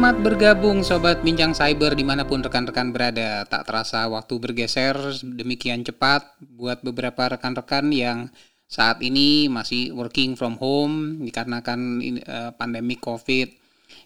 [0.00, 3.44] Selamat bergabung Sobat Bincang Cyber di mana pun rekan-rekan berada.
[3.44, 8.32] Tak terasa waktu bergeser demikian cepat Buat beberapa rekan-rekan yang
[8.64, 13.52] saat ini masih working from home Dikarenakan uh, pandemi COVID.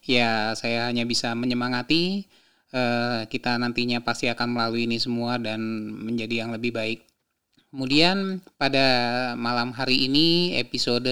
[0.02, 2.26] Ya saya hanya bisa menyemangati
[2.74, 5.62] uh, Kita nantinya pasti akan melalui ini semua dan
[5.94, 7.06] menjadi yang lebih baik.
[7.70, 8.86] Kemudian pada
[9.38, 11.06] malam hari ini episode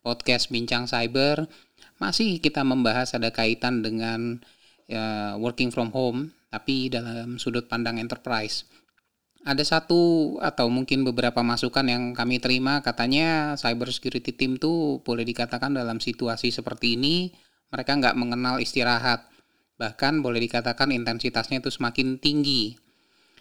[0.00, 1.44] podcast Bincang Cyber
[2.04, 4.44] masih kita membahas ada kaitan dengan
[4.84, 8.68] ya, working from home, tapi dalam sudut pandang enterprise.
[9.44, 15.20] Ada satu atau mungkin beberapa masukan yang kami terima, katanya cyber security team tuh boleh
[15.24, 17.28] dikatakan dalam situasi seperti ini,
[17.68, 19.28] mereka nggak mengenal istirahat.
[19.76, 22.78] Bahkan boleh dikatakan intensitasnya itu semakin tinggi.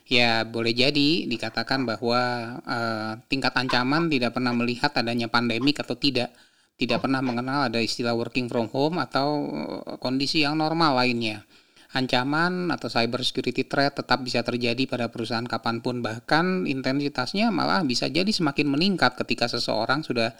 [0.03, 2.19] Ya, boleh jadi dikatakan bahwa
[2.67, 6.35] uh, tingkat ancaman tidak pernah melihat adanya pandemik atau tidak
[6.77, 11.45] tidak pernah mengenal ada istilah working from home atau eh, kondisi yang normal lainnya.
[11.93, 17.85] Ancaman atau cyber security threat tetap bisa terjadi pada perusahaan kapan pun, bahkan intensitasnya malah
[17.85, 20.33] bisa jadi semakin meningkat ketika seseorang sudah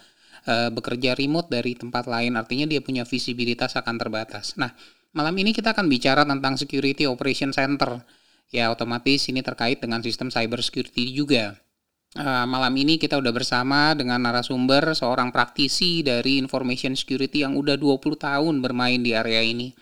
[0.49, 4.57] uh, bekerja remote dari tempat lain, artinya dia punya visibilitas akan terbatas.
[4.57, 4.73] Nah,
[5.13, 8.01] malam ini kita akan bicara tentang Security Operation Center.
[8.49, 11.57] Ya, otomatis ini terkait dengan sistem cyber security juga.
[12.13, 17.73] Uh, malam ini kita udah bersama dengan narasumber seorang praktisi dari information security yang udah
[17.73, 19.73] 20 tahun bermain di area ini.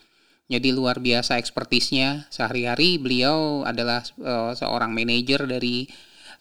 [0.48, 2.32] Jadi luar biasa ekspertisnya.
[2.32, 5.92] Sehari-hari beliau adalah uh, seorang manajer dari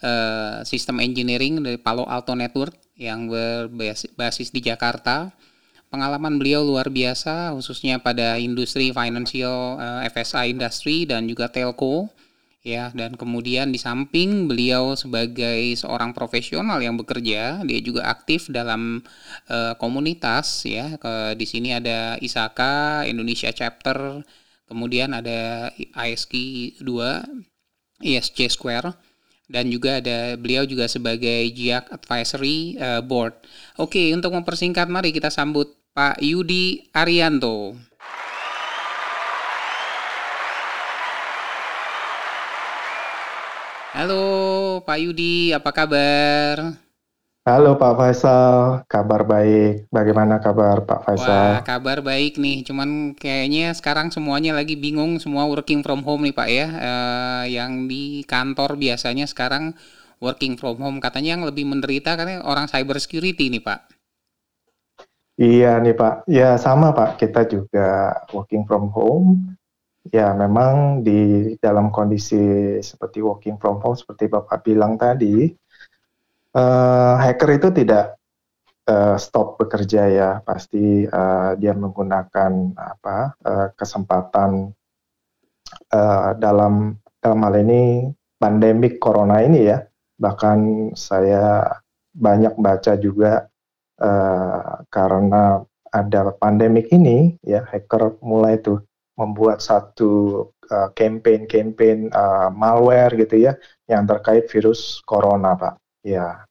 [0.07, 5.35] uh, sistem engineering dari Palo Alto Network yang berbasis di Jakarta.
[5.91, 12.07] Pengalaman beliau luar biasa khususnya pada industri financial uh, FSI industry dan juga telco
[12.61, 19.01] ya dan kemudian di samping beliau sebagai seorang profesional yang bekerja dia juga aktif dalam
[19.49, 24.21] uh, komunitas ya ke di sini ada ISAKA Indonesia chapter
[24.69, 26.35] kemudian ada ISK
[26.85, 28.93] 2 ISC Square
[29.51, 33.35] dan juga ada beliau juga sebagai GIAC Advisory uh, Board.
[33.83, 37.75] Oke, untuk mempersingkat mari kita sambut Pak Yudi Arianto.
[44.01, 44.25] Halo
[44.81, 46.73] Pak Yudi, apa kabar?
[47.45, 49.93] Halo Pak Faisal, kabar baik.
[49.93, 51.29] Bagaimana kabar Pak Faisal?
[51.29, 52.65] Wah, kabar baik nih.
[52.65, 56.67] Cuman kayaknya sekarang semuanya lagi bingung, semua working from home nih Pak ya.
[56.81, 59.77] Uh, yang di kantor biasanya sekarang
[60.17, 60.97] working from home.
[60.97, 63.81] Katanya yang lebih menderita karena orang cyber security nih Pak.
[65.37, 67.21] Iya nih Pak, ya sama Pak.
[67.21, 69.60] Kita juga working from home
[70.09, 72.41] Ya, memang di dalam kondisi
[72.81, 75.53] seperti working from home seperti Bapak bilang tadi,
[76.57, 78.17] uh, hacker itu tidak
[78.89, 84.73] uh, stop bekerja ya, pasti uh, dia menggunakan apa uh, kesempatan
[85.93, 88.09] uh, dalam dalam hal ini
[88.41, 89.85] pandemik corona ini ya.
[90.17, 91.77] Bahkan saya
[92.17, 93.53] banyak baca juga
[94.01, 95.61] uh, karena
[95.93, 98.81] ada pandemik ini ya hacker mulai tuh
[99.21, 103.53] membuat satu uh, campaign-campaign uh, malware gitu ya
[103.85, 105.77] yang terkait virus corona, Pak.
[106.01, 106.49] Ya.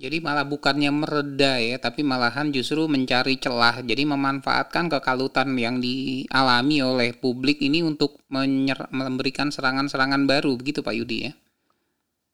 [0.00, 3.84] Jadi malah bukannya mereda ya, tapi malahan justru mencari celah.
[3.84, 11.28] Jadi memanfaatkan kekalutan yang dialami oleh publik ini untuk memberikan serangan-serangan baru, begitu Pak Yudi
[11.28, 11.32] ya?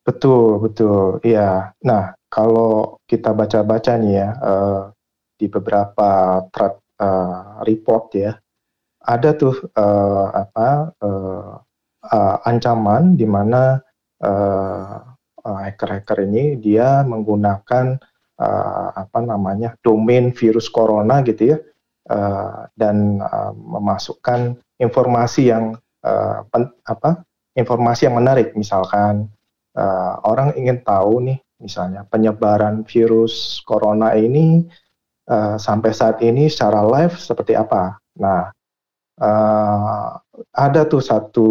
[0.06, 1.18] Betul, betul.
[1.26, 1.74] Iya.
[1.82, 4.82] Nah, kalau kita baca-baca nih ya, uh,
[5.34, 8.38] di beberapa thread uh, report ya,
[9.06, 11.62] ada tuh uh, apa uh,
[12.10, 13.78] uh, ancaman di mana
[14.20, 14.98] uh,
[15.46, 18.02] hacker-hacker ini dia menggunakan
[18.42, 21.58] uh, apa namanya domain virus corona gitu ya
[22.10, 27.22] uh, dan uh, memasukkan informasi yang uh, pen, apa
[27.56, 28.52] informasi yang menarik.
[28.58, 29.30] Misalkan
[29.78, 34.66] uh, orang ingin tahu nih misalnya penyebaran virus corona ini
[35.30, 37.96] uh, sampai saat ini secara live seperti apa.
[38.20, 38.55] Nah
[39.20, 40.16] uh,
[40.52, 41.46] ada tuh satu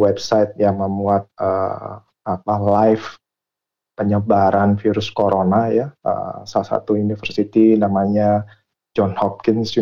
[0.00, 3.16] website yang memuat uh, apa live
[3.96, 8.44] penyebaran virus corona ya uh, salah satu university namanya
[8.96, 9.76] John Hopkins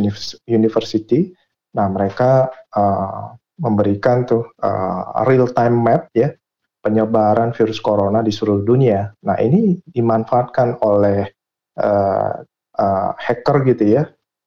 [0.44, 1.32] University.
[1.76, 6.34] Nah mereka uh, memberikan tuh uh, real time map ya
[6.82, 9.10] penyebaran virus corona di seluruh dunia.
[9.24, 11.26] Nah ini dimanfaatkan oleh
[11.80, 12.32] uh,
[12.78, 14.04] uh, hacker gitu ya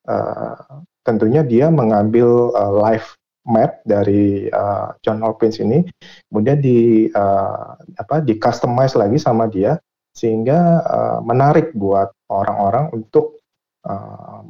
[0.07, 3.07] uh, tentunya dia mengambil uh, live
[3.49, 5.81] map dari uh, John Hopkins ini,
[6.29, 9.81] kemudian di uh, apa di customize lagi sama dia
[10.13, 13.41] sehingga uh, menarik buat orang-orang untuk
[13.87, 14.45] uh,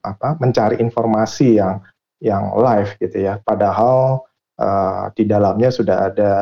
[0.00, 1.84] apa mencari informasi yang
[2.20, 3.36] yang live gitu ya.
[3.44, 4.24] Padahal
[4.56, 6.32] uh, di dalamnya sudah ada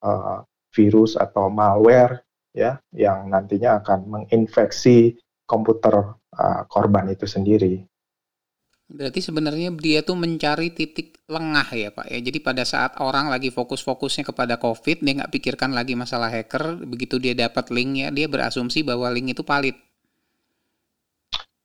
[0.00, 0.40] uh,
[0.72, 2.24] virus atau malware
[2.56, 7.84] ya yang nantinya akan menginfeksi komputer uh, korban itu sendiri.
[8.86, 12.18] Berarti sebenarnya dia tuh mencari titik lengah ya Pak ya.
[12.22, 16.86] Jadi pada saat orang lagi fokus-fokusnya kepada COVID, dia nggak pikirkan lagi masalah hacker.
[16.86, 19.74] Begitu dia dapat link ya, dia berasumsi bahwa link itu valid.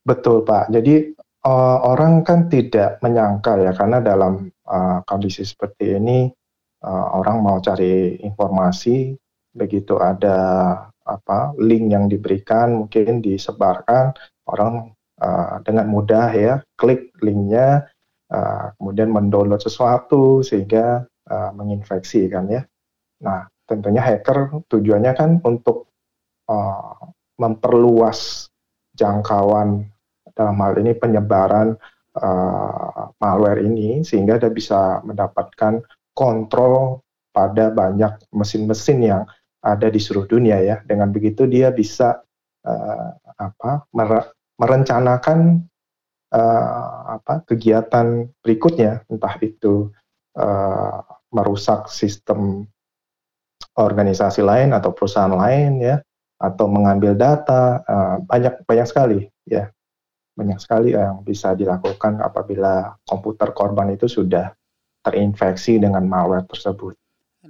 [0.02, 0.74] Betul Pak.
[0.74, 1.14] Jadi
[1.46, 6.26] uh, orang kan tidak menyangka ya karena dalam uh, kondisi seperti ini
[6.82, 9.14] uh, orang mau cari informasi,
[9.54, 10.38] begitu ada
[11.06, 14.14] apa link yang diberikan mungkin disebarkan
[14.50, 17.86] orang uh, dengan mudah ya klik linknya
[18.34, 22.66] uh, kemudian mendownload sesuatu sehingga uh, menginfeksi kan ya.
[23.22, 25.88] Nah tentunya hacker tujuannya kan untuk
[26.50, 26.98] uh,
[27.40, 28.50] memperluas
[28.98, 29.88] jangkauan
[30.36, 31.78] dalam hal ini penyebaran
[32.18, 35.80] uh, malware ini sehingga dia bisa mendapatkan
[36.12, 37.00] kontrol
[37.32, 39.24] pada banyak mesin-mesin yang
[39.64, 40.76] ada di seluruh dunia ya.
[40.84, 42.20] Dengan begitu dia bisa
[42.68, 43.10] uh,
[43.40, 43.88] apa
[44.62, 45.66] merencanakan
[46.30, 49.90] uh, apa kegiatan berikutnya entah itu
[50.38, 51.02] uh,
[51.34, 52.70] merusak sistem
[53.74, 55.98] organisasi lain atau perusahaan lain ya
[56.38, 59.20] atau mengambil data uh, banyak banyak sekali
[59.50, 59.74] ya
[60.38, 64.54] banyak sekali yang bisa dilakukan apabila komputer korban itu sudah
[65.02, 66.96] terinfeksi dengan malware tersebut.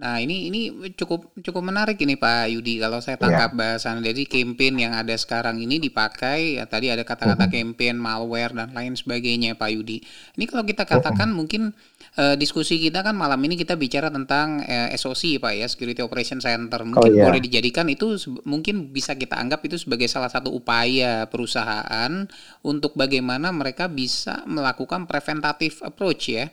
[0.02, 0.62] Nah ini ini
[0.98, 3.22] cukup cukup menarik ini Pak Yudi kalau saya iya.
[3.22, 3.60] tangkap yeah.
[3.62, 7.54] bahasan jadi campaign yang ada sekarang ini dipakai ya tadi ada kata-kata -huh.
[7.54, 10.02] campaign malware dan lain sebagainya Pak Yudi.
[10.42, 11.38] Ini kalau kita katakan -huh.
[11.38, 11.78] mungkin
[12.18, 16.02] uh, diskusi kita kan malam ini kita bicara tentang uh, eh, SOC Pak ya Security
[16.02, 17.30] Operation Center mungkin oh, yeah.
[17.30, 22.26] boleh dijadikan itu mungkin bisa kita anggap itu sebagai salah satu upaya perusahaan
[22.66, 26.50] untuk bagaimana mereka bisa melakukan preventative approach ya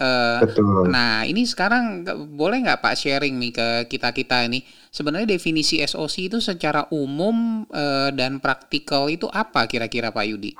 [0.00, 0.88] Uh, Betul.
[0.88, 6.32] Nah ini sekarang boleh nggak Pak sharing nih ke kita kita ini sebenarnya definisi SOC
[6.32, 10.52] itu secara umum uh, dan praktikal itu apa kira-kira Pak Yudi?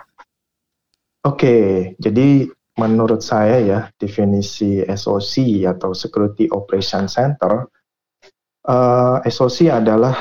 [1.23, 7.69] Oke, jadi menurut saya ya definisi SOC atau Security Operation Center
[8.69, 10.17] uh, eh, SOC adalah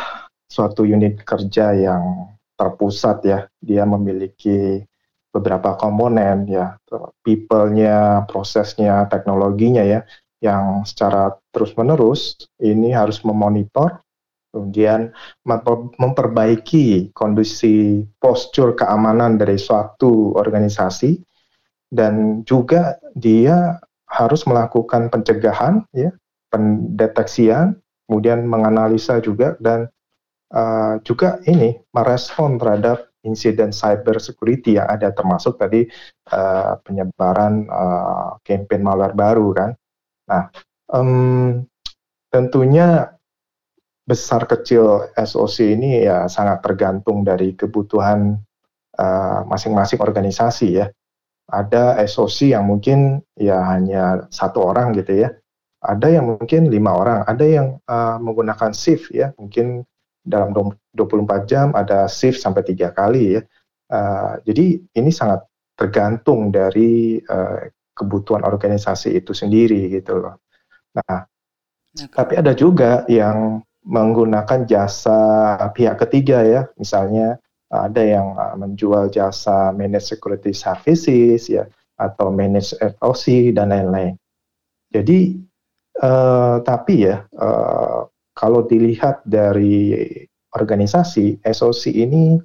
[0.46, 4.84] suatu unit kerja yang terpusat ya, dia memiliki
[5.31, 6.75] beberapa komponen ya,
[7.24, 10.04] people-nya, prosesnya, teknologinya ya,
[10.44, 14.04] yang secara terus-menerus ini harus memonitor,
[14.51, 15.16] kemudian
[15.95, 21.16] memperbaiki kondisi postur keamanan dari suatu organisasi,
[21.88, 23.80] dan juga dia
[24.12, 26.12] harus melakukan pencegahan, ya,
[26.51, 27.80] pendeteksian,
[28.12, 29.88] kemudian menganalisa juga dan
[30.51, 35.86] uh, juga ini merespon terhadap insiden cyber security yang ada termasuk tadi
[36.34, 39.72] uh, penyebaran uh, campaign malware baru kan.
[40.30, 40.44] Nah,
[40.90, 41.62] um,
[42.34, 43.14] tentunya
[44.02, 48.42] besar kecil SOC ini ya sangat tergantung dari kebutuhan
[48.98, 50.90] uh, masing-masing uh, organisasi ya.
[51.52, 55.30] Ada SOC yang mungkin ya hanya satu orang gitu ya.
[55.82, 59.82] Ada yang mungkin lima orang, ada yang uh, menggunakan shift ya, mungkin
[60.22, 60.54] dalam
[60.94, 63.42] 24 jam ada shift sampai tiga kali ya.
[63.92, 65.44] Uh, jadi ini sangat
[65.75, 70.40] tergantung dari uh, kebutuhan organisasi itu sendiri gitu loh.
[70.96, 71.28] Nah,
[71.94, 72.08] okay.
[72.08, 79.72] tapi ada juga yang menggunakan jasa pihak ketiga ya, misalnya ada yang uh, menjual jasa
[79.72, 84.16] managed security services ya atau managed FOC dan lain-lain.
[84.92, 85.40] Jadi
[86.04, 88.11] uh, tapi ya uh,
[88.41, 90.10] kalau dilihat dari
[90.57, 92.41] organisasi, SOC ini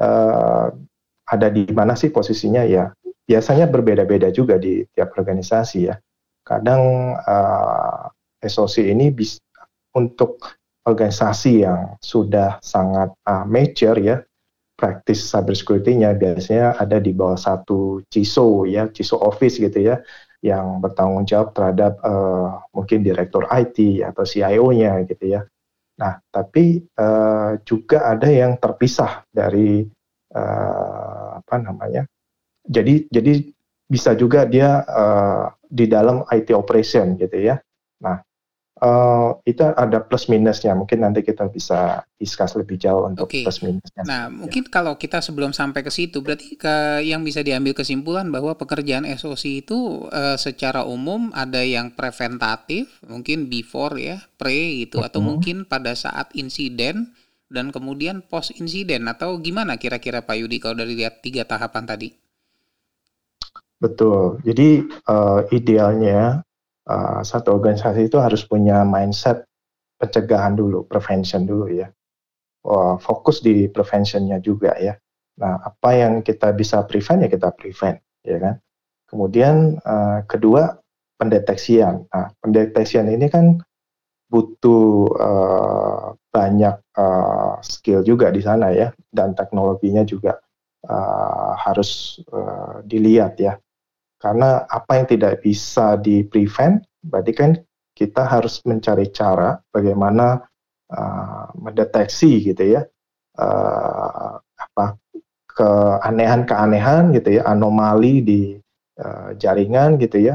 [0.00, 0.66] uh,
[1.28, 2.88] ada di mana sih posisinya ya?
[3.28, 6.00] Biasanya berbeda-beda juga di tiap organisasi ya.
[6.40, 8.08] Kadang uh,
[8.40, 9.36] eh, SOC ini bisa
[9.92, 10.40] untuk
[10.88, 14.16] organisasi yang sudah sangat uh, mature ya,
[14.80, 20.00] practice cybersecurity-nya biasanya ada di bawah satu CISO ya, CISO office gitu ya,
[20.44, 25.42] yang bertanggung jawab terhadap uh, mungkin direktur IT atau CIO-nya gitu ya.
[25.98, 29.82] Nah, tapi uh, juga ada yang terpisah dari
[30.34, 32.06] uh, apa namanya.
[32.62, 33.42] Jadi jadi
[33.88, 37.58] bisa juga dia uh, di dalam IT operation gitu ya.
[38.04, 38.22] Nah,
[38.78, 40.74] uh, itu ada plus minusnya.
[40.74, 43.44] Mungkin nanti kita bisa discuss lebih jauh untuk okay.
[43.44, 44.02] plus minusnya.
[44.06, 44.32] Nah, ya.
[44.32, 49.06] mungkin kalau kita sebelum sampai ke situ, berarti ke yang bisa diambil kesimpulan bahwa pekerjaan
[49.06, 55.08] SOC itu uh, secara umum ada yang preventatif, mungkin before ya, pre gitu, uh -huh.
[55.10, 57.14] atau mungkin pada saat insiden
[57.48, 62.08] dan kemudian post insiden atau gimana kira-kira Pak Yudi kalau dari lihat tiga tahapan tadi?
[63.78, 64.42] Betul.
[64.42, 66.42] Jadi uh, idealnya
[66.88, 69.44] uh, satu organisasi itu harus punya mindset
[70.00, 71.92] pencegahan dulu, prevention dulu ya.
[72.64, 74.96] Uh, fokus di preventionnya juga ya.
[75.38, 78.54] Nah, apa yang kita bisa prevent ya kita prevent, ya kan.
[79.08, 80.76] Kemudian uh, kedua
[81.16, 82.10] pendeteksian.
[82.10, 83.62] Nah, pendeteksian ini kan
[84.28, 90.36] butuh uh, banyak uh, skill juga di sana ya, dan teknologinya juga
[90.84, 93.56] uh, harus uh, dilihat ya
[94.18, 97.50] karena apa yang tidak bisa di prevent, berarti kan
[97.94, 100.42] kita harus mencari cara bagaimana
[100.90, 102.82] uh, mendeteksi gitu ya
[103.38, 104.94] uh, apa
[105.50, 108.40] keanehan-keanehan gitu ya anomali di
[109.02, 110.34] uh, jaringan gitu ya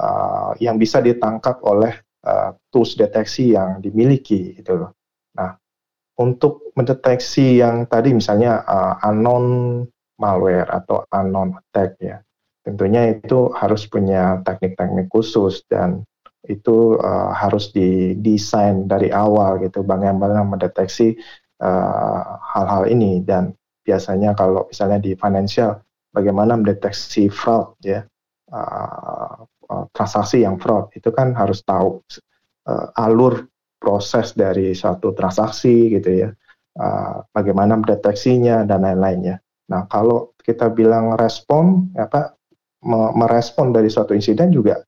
[0.00, 1.92] uh, yang bisa ditangkap oleh
[2.24, 4.96] uh, tools deteksi yang dimiliki gitu loh.
[5.36, 5.52] Nah
[6.16, 9.84] untuk mendeteksi yang tadi misalnya uh, unknown
[10.16, 12.24] malware atau unknown attack ya
[12.62, 16.06] tentunya itu harus punya teknik-teknik khusus dan
[16.50, 21.14] itu uh, harus didesain dari awal gitu bagaimana mendeteksi
[21.62, 22.22] eh,
[22.54, 23.54] hal-hal uh, ini dan
[23.86, 25.78] biasanya kalau misalnya di financial
[26.10, 28.02] bagaimana mendeteksi fraud ya
[28.50, 29.46] uh,
[29.94, 32.02] transaksi yang fraud itu kan harus tahu
[32.66, 33.46] uh, alur
[33.78, 36.30] proses dari suatu transaksi gitu ya
[36.78, 39.42] uh, bagaimana mendeteksinya dan lain-lainnya.
[39.70, 42.34] Nah kalau kita bilang respon apa
[42.90, 44.82] merespon dari suatu insiden juga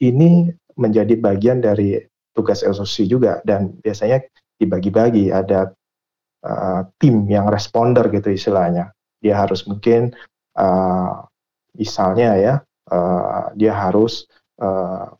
[0.00, 0.48] ini
[0.80, 2.00] menjadi bagian dari
[2.32, 3.38] tugas SOC juga.
[3.44, 4.24] Dan biasanya
[4.56, 5.70] dibagi-bagi ada
[6.44, 8.90] uh, tim yang responder gitu istilahnya.
[9.20, 10.16] Dia harus mungkin
[10.56, 11.28] uh,
[11.76, 12.54] misalnya ya
[12.88, 14.24] uh, dia harus
[14.58, 15.12] uh,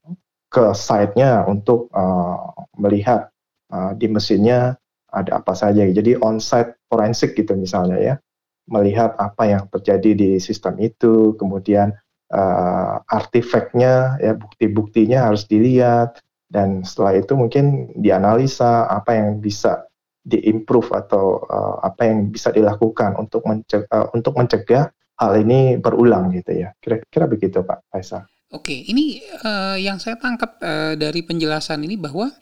[0.50, 3.30] ke site-nya untuk uh, melihat
[3.70, 4.80] uh, di mesinnya
[5.12, 5.84] ada apa saja.
[5.84, 8.14] Jadi on-site forensik gitu misalnya ya.
[8.70, 11.90] Melihat apa yang terjadi di sistem itu kemudian
[12.30, 16.18] uh, artefaknya ya bukti-buktinya harus dilihat.
[16.50, 19.86] Dan setelah itu mungkin dianalisa apa yang bisa
[20.26, 26.34] diimprove atau uh, apa yang bisa dilakukan untuk mencegah, uh, untuk mencegah hal ini berulang
[26.34, 26.74] gitu ya.
[26.82, 28.26] Kira-kira begitu Pak Faisal.
[28.50, 32.34] Oke ini uh, yang saya tangkap uh, dari penjelasan ini bahwa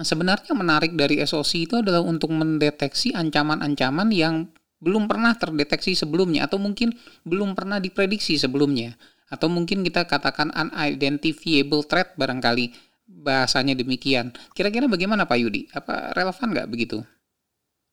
[0.00, 4.48] sebenarnya menarik dari SOC itu adalah untuk mendeteksi ancaman-ancaman yang
[4.80, 6.96] belum pernah terdeteksi sebelumnya atau mungkin
[7.28, 8.96] belum pernah diprediksi sebelumnya
[9.34, 12.70] atau mungkin kita katakan unidentifiable threat barangkali
[13.04, 14.32] bahasanya demikian.
[14.54, 15.68] Kira-kira bagaimana Pak Yudi?
[15.74, 17.02] Apa relevan nggak begitu?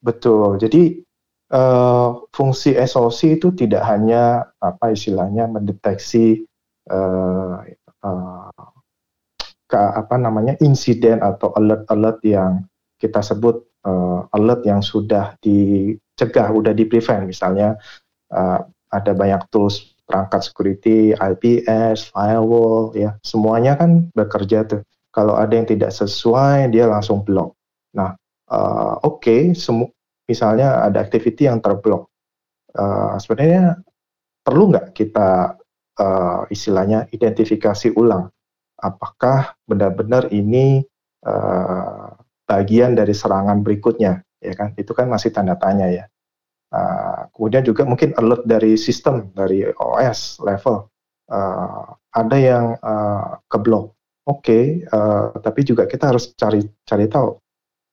[0.01, 0.57] Betul.
[0.61, 1.03] Jadi
[1.51, 6.47] uh, fungsi SOC itu tidak hanya apa istilahnya mendeteksi
[6.89, 7.61] uh,
[8.01, 8.69] uh,
[9.67, 12.65] ke apa namanya insiden atau alert-alert yang
[12.99, 17.79] kita sebut uh, alert yang sudah dicegah, sudah di prevent misalnya
[18.35, 18.59] uh,
[18.91, 24.83] ada banyak tools perangkat security, IPS, firewall, ya semuanya kan bekerja tuh.
[25.15, 27.55] Kalau ada yang tidak sesuai, dia langsung block.
[27.95, 28.15] Nah,
[28.51, 29.55] uh, oke, okay,
[30.27, 32.11] misalnya ada activity yang terblok.
[32.75, 33.79] Uh, sebenarnya
[34.43, 35.55] perlu nggak kita
[35.99, 38.27] uh, istilahnya identifikasi ulang,
[38.79, 40.83] apakah benar-benar ini
[41.23, 42.11] uh,
[42.47, 44.75] bagian dari serangan berikutnya, ya kan?
[44.75, 46.10] Itu kan masih tanda tanya ya.
[46.71, 50.87] Uh, kemudian juga mungkin alert dari sistem dari OS level
[51.27, 51.83] uh,
[52.15, 53.91] ada yang uh, keblok.
[54.23, 57.41] Oke, okay, uh, tapi juga kita harus cari cari tahu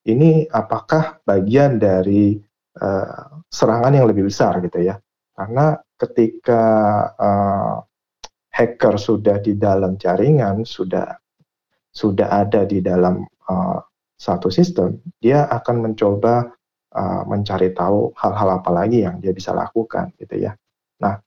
[0.09, 2.41] ini apakah bagian dari
[2.81, 4.97] uh, serangan yang lebih besar gitu ya.
[5.37, 6.65] Karena ketika
[7.15, 7.77] uh,
[8.49, 11.13] hacker sudah di dalam jaringan, sudah
[11.93, 13.79] sudah ada di dalam uh,
[14.19, 16.58] satu sistem, dia akan mencoba
[16.99, 20.53] uh, mencari tahu hal-hal apa lagi yang dia bisa lakukan gitu ya.
[20.99, 21.23] Nah,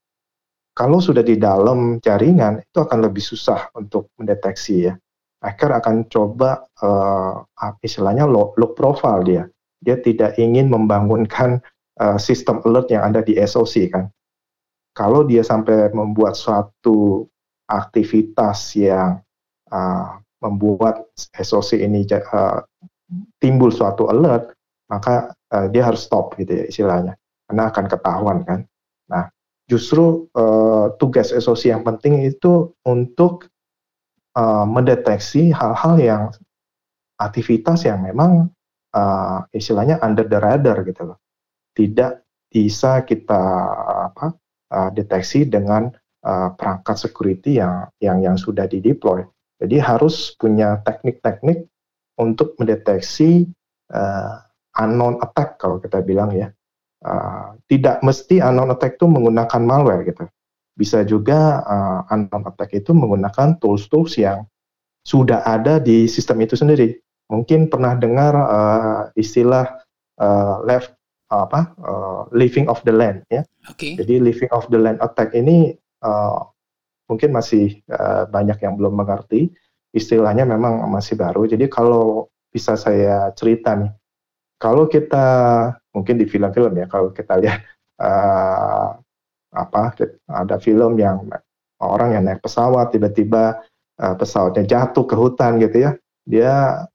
[0.76, 4.94] kalau sudah di dalam jaringan itu akan lebih susah untuk mendeteksi ya.
[5.42, 7.42] Hacker akan coba uh,
[7.82, 9.44] istilahnya low, low profile dia.
[9.82, 11.58] Dia tidak ingin membangunkan
[11.98, 14.06] uh, sistem alert yang ada di SOC kan.
[14.94, 17.26] Kalau dia sampai membuat suatu
[17.66, 19.18] aktivitas yang
[19.74, 22.62] uh, membuat SOC ini uh,
[23.42, 24.54] timbul suatu alert,
[24.92, 27.16] maka uh, dia harus stop gitu ya istilahnya
[27.48, 28.60] karena akan ketahuan kan.
[29.08, 29.32] Nah,
[29.68, 33.48] justru uh, tugas SOC yang penting itu untuk
[34.36, 36.24] uh, mendeteksi hal-hal yang
[37.20, 38.52] aktivitas yang memang
[38.96, 41.20] uh, istilahnya under the radar gitu loh.
[41.76, 43.44] Tidak bisa kita
[44.12, 44.36] apa
[44.72, 45.88] uh, deteksi dengan
[46.24, 49.24] uh, perangkat security yang yang yang sudah di deploy.
[49.60, 51.70] Jadi harus punya teknik-teknik
[52.18, 53.46] untuk mendeteksi
[54.82, 56.50] unknown attack kalau kita bilang ya.
[57.02, 60.26] Uh, tidak mesti unknown attack itu menggunakan malware gitu.
[60.82, 64.48] bisa juga uh, unknown attack itu menggunakan tools-tools yang
[65.04, 66.98] sudah ada di sistem itu sendiri.
[67.30, 69.78] Mungkin pernah dengar uh, istilah
[70.20, 70.96] uh, left
[71.32, 73.46] apa uh, living of the land ya.
[73.72, 73.96] Okay.
[73.96, 76.44] Jadi living of the land attack ini uh,
[77.08, 79.52] mungkin masih uh, banyak yang belum mengerti.
[79.92, 81.44] Istilahnya memang masih baru.
[81.48, 83.92] Jadi kalau bisa saya cerita nih,
[84.62, 85.26] kalau kita
[85.90, 87.66] mungkin di film-film ya, kalau kita lihat
[87.98, 88.94] uh,
[89.52, 89.82] apa
[90.30, 91.26] ada film yang
[91.82, 93.58] orang yang naik pesawat tiba-tiba
[93.98, 95.92] uh, pesawatnya jatuh ke hutan gitu ya,
[96.30, 96.86] dia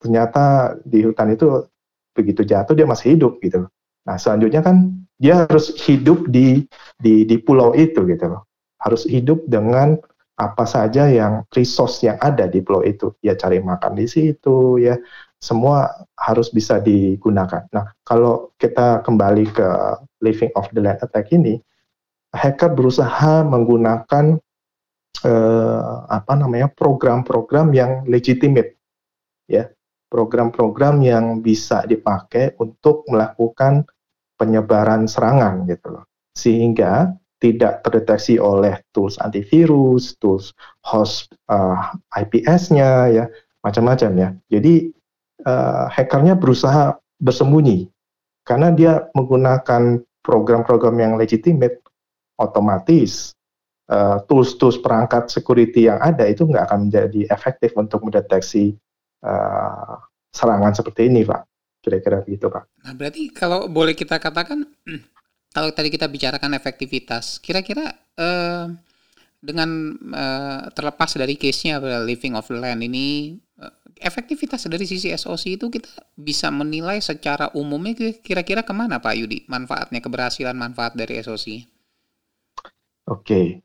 [0.00, 1.68] ternyata di hutan itu
[2.16, 3.68] begitu jatuh dia masih hidup gitu.
[4.08, 6.64] Nah selanjutnya kan dia harus hidup di
[6.96, 8.48] di di pulau itu gitu loh.
[8.80, 10.00] Harus hidup dengan
[10.40, 13.12] apa saja yang resource yang ada di pulau itu.
[13.20, 14.96] Ya cari makan di situ ya
[15.40, 17.64] semua harus bisa digunakan.
[17.72, 19.68] Nah, kalau kita kembali ke
[20.20, 21.56] living of the land attack ini,
[22.36, 24.36] hacker berusaha menggunakan
[25.24, 28.76] eh, apa namanya program-program yang legitimate,
[29.48, 29.64] ya
[30.10, 33.86] program-program yang bisa dipakai untuk melakukan
[34.36, 36.04] penyebaran serangan gitu loh.
[36.34, 40.52] Sehingga tidak terdeteksi oleh tools antivirus, tools
[40.84, 43.24] host uh, eh, IPS-nya ya,
[43.64, 44.28] macam-macam ya.
[44.52, 44.92] Jadi
[45.44, 47.88] uh, hackernya berusaha bersembunyi
[48.44, 51.80] karena dia menggunakan program-program yang legitimate,
[52.40, 53.36] otomatis
[53.92, 58.74] uh, tools-tools perangkat security yang ada itu nggak akan menjadi efektif untuk mendeteksi
[59.26, 59.96] uh,
[60.32, 61.42] serangan seperti ini, Pak.
[61.80, 62.64] Kira-kira begitu, Pak.
[62.84, 64.64] Nah, berarti kalau boleh kita katakan,
[65.56, 68.68] kalau tadi kita bicarakan efektivitas, kira-kira uh,
[69.40, 75.56] dengan uh, terlepas dari case-nya living of the land ini, uh, efektivitas dari sisi SOC
[75.56, 81.20] itu kita bisa menilai secara umumnya kira-kira ke mana Pak Yudi manfaatnya keberhasilan manfaat dari
[81.24, 81.64] SOC?
[83.08, 83.64] Oke,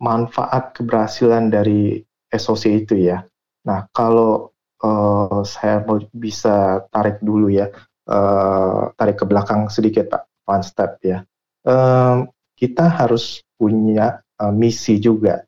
[0.00, 2.00] manfaat keberhasilan dari
[2.32, 3.20] SOC itu ya.
[3.68, 7.68] Nah kalau uh, saya mau bisa tarik dulu ya,
[8.08, 11.20] uh, tarik ke belakang sedikit Pak, one step ya.
[11.60, 12.24] Uh,
[12.56, 15.44] kita harus punya uh, misi juga.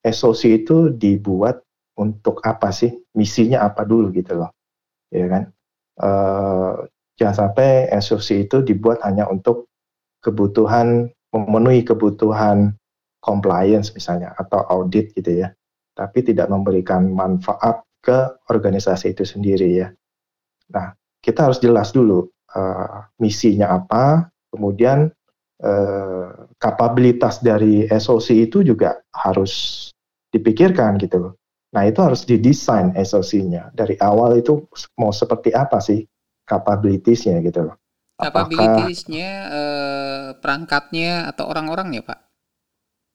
[0.00, 1.60] SOC itu dibuat
[2.00, 2.88] untuk apa sih?
[3.12, 4.50] Misinya apa dulu gitu loh,
[5.12, 5.42] ya kan?
[6.00, 6.88] Uh,
[7.20, 9.68] jangan sampai SOC itu dibuat hanya untuk
[10.24, 12.74] kebutuhan memenuhi kebutuhan
[13.20, 15.52] compliance misalnya atau audit gitu ya,
[15.92, 19.92] tapi tidak memberikan manfaat ke organisasi itu sendiri ya.
[20.72, 22.24] Nah, kita harus jelas dulu
[22.56, 25.12] uh, misinya apa, kemudian
[25.64, 29.86] uh, kapabilitas dari SOC itu juga harus
[30.30, 31.34] dipikirkan gitu loh.
[31.70, 33.70] Nah, itu harus didesain SOC-nya.
[33.70, 34.66] Dari awal itu
[34.98, 36.02] mau seperti apa sih
[36.46, 37.76] capabilitiesnya gitu loh.
[38.20, 42.18] Capabilitiesnya eh, perangkatnya atau orang-orangnya, Pak?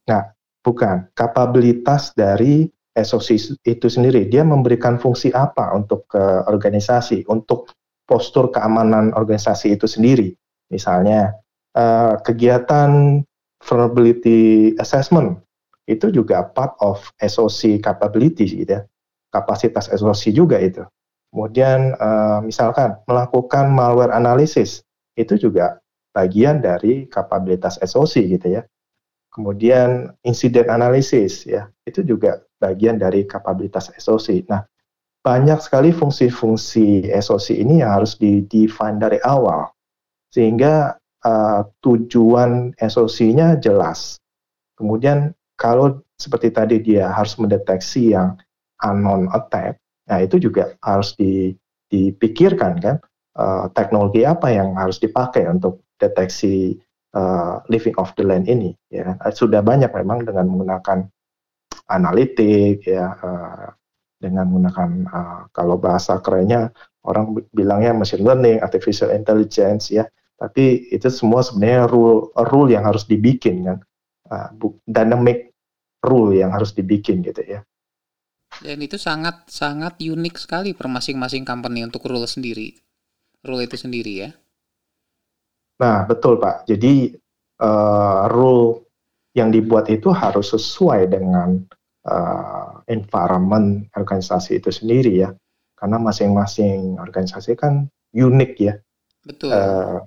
[0.08, 0.24] Nah,
[0.64, 1.12] bukan.
[1.12, 7.76] Kapabilitas dari SOC itu sendiri, dia memberikan fungsi apa untuk ke organisasi, untuk
[8.08, 10.32] postur keamanan organisasi itu sendiri.
[10.72, 11.36] Misalnya
[11.76, 13.22] uh, kegiatan
[13.62, 15.40] vulnerability assessment
[15.86, 18.82] itu juga part of SOC capability gitu ya,
[19.30, 20.82] kapasitas SOC juga itu.
[21.30, 24.82] Kemudian uh, misalkan melakukan malware analysis
[25.20, 25.84] itu juga
[26.16, 28.64] bagian dari kapabilitas SOC gitu ya.
[29.36, 34.48] Kemudian incident analysis ya, itu juga bagian dari kapabilitas SOC.
[34.48, 34.64] Nah,
[35.20, 39.68] banyak sekali fungsi-fungsi SOC ini yang harus di-define dari awal,
[40.32, 44.22] sehingga uh, tujuan SOC-nya jelas.
[44.78, 48.38] Kemudian kalau seperti tadi dia harus mendeteksi yang
[48.86, 51.52] unknown attack, nah itu juga harus di,
[51.90, 52.96] dipikirkan kan,
[53.40, 56.78] uh, teknologi apa yang harus dipakai untuk deteksi
[57.16, 58.76] uh, living of the land ini.
[58.92, 61.08] Ya, sudah banyak memang dengan menggunakan
[61.88, 63.70] analitik ya uh,
[64.20, 66.74] dengan menggunakan uh, kalau bahasa kerennya
[67.06, 70.06] orang bilangnya machine learning, artificial intelligence ya.
[70.36, 73.80] Tapi itu semua sebenarnya rule rule yang harus dibikin kan.
[74.26, 74.50] Uh,
[74.90, 75.54] dynamic
[76.02, 77.62] rule yang harus dibikin gitu ya.
[78.56, 82.74] Dan itu sangat sangat unik sekali per masing-masing company untuk rule sendiri.
[83.46, 84.30] Rule itu sendiri ya.
[85.76, 86.66] Nah, betul Pak.
[86.66, 87.14] Jadi
[87.62, 88.86] uh, rule
[89.36, 91.60] yang dibuat itu harus sesuai dengan
[92.08, 95.30] uh, environment organisasi itu sendiri ya
[95.76, 98.74] karena masing-masing organisasi kan unik ya
[99.28, 100.00] betul uh,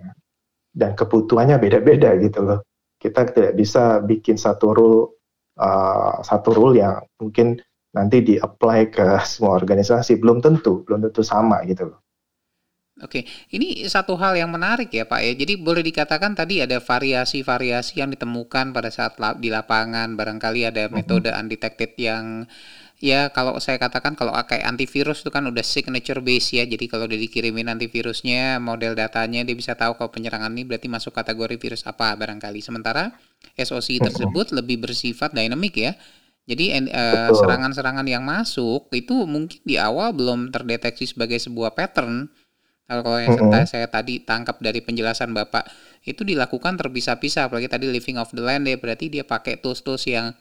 [0.79, 2.63] dan kebutuhannya beda-beda gitu loh
[3.03, 5.19] kita tidak bisa bikin satu rule
[5.59, 7.59] uh, satu rule yang mungkin
[7.91, 12.01] nanti di apply ke semua organisasi belum tentu belum tentu sama gitu loh
[12.99, 13.23] Oke,
[13.55, 15.31] ini satu hal yang menarik ya Pak ya.
[15.39, 20.19] Jadi boleh dikatakan tadi ada variasi-variasi yang ditemukan pada saat di lapangan.
[20.19, 22.43] Barangkali ada metode undetected yang
[22.99, 26.65] ya kalau saya katakan kalau kayak antivirus itu kan udah signature base ya.
[26.67, 31.15] Jadi kalau udah dikirimin antivirusnya, model datanya dia bisa tahu kalau penyerangan ini berarti masuk
[31.15, 32.59] kategori virus apa barangkali.
[32.61, 33.15] Sementara
[33.55, 35.93] SOC tersebut lebih bersifat dynamic ya.
[36.49, 42.33] Jadi uh, serangan-serangan yang masuk itu mungkin di awal belum terdeteksi sebagai sebuah pattern
[42.89, 43.69] kalau yang mm -hmm.
[43.69, 45.69] saya tadi tangkap dari penjelasan Bapak,
[46.09, 50.33] itu dilakukan terpisah-pisah, apalagi tadi living of the land ya, berarti dia pakai tools-tools yang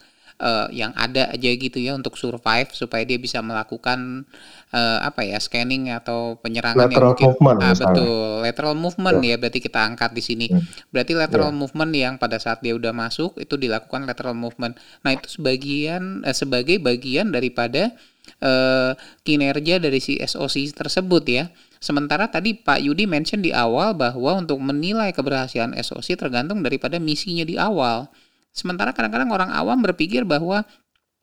[0.42, 4.26] uh, yang ada aja gitu ya untuk survive supaya dia bisa melakukan
[4.74, 9.60] uh, apa ya scanning atau penyerangan lateral yang mungkin ah, betul lateral movement ya berarti
[9.62, 10.90] kita angkat di sini hmm.
[10.94, 11.60] berarti lateral yeah.
[11.60, 16.36] movement yang pada saat dia udah masuk itu dilakukan lateral movement nah itu sebagian uh,
[16.36, 17.94] sebagai bagian daripada
[18.42, 18.94] uh,
[19.26, 21.46] kinerja dari si SOC tersebut ya
[21.78, 27.46] Sementara tadi Pak Yudi mention di awal bahwa untuk menilai keberhasilan SOC tergantung daripada misinya
[27.46, 28.10] di awal.
[28.58, 30.66] Sementara kadang-kadang orang awam berpikir bahwa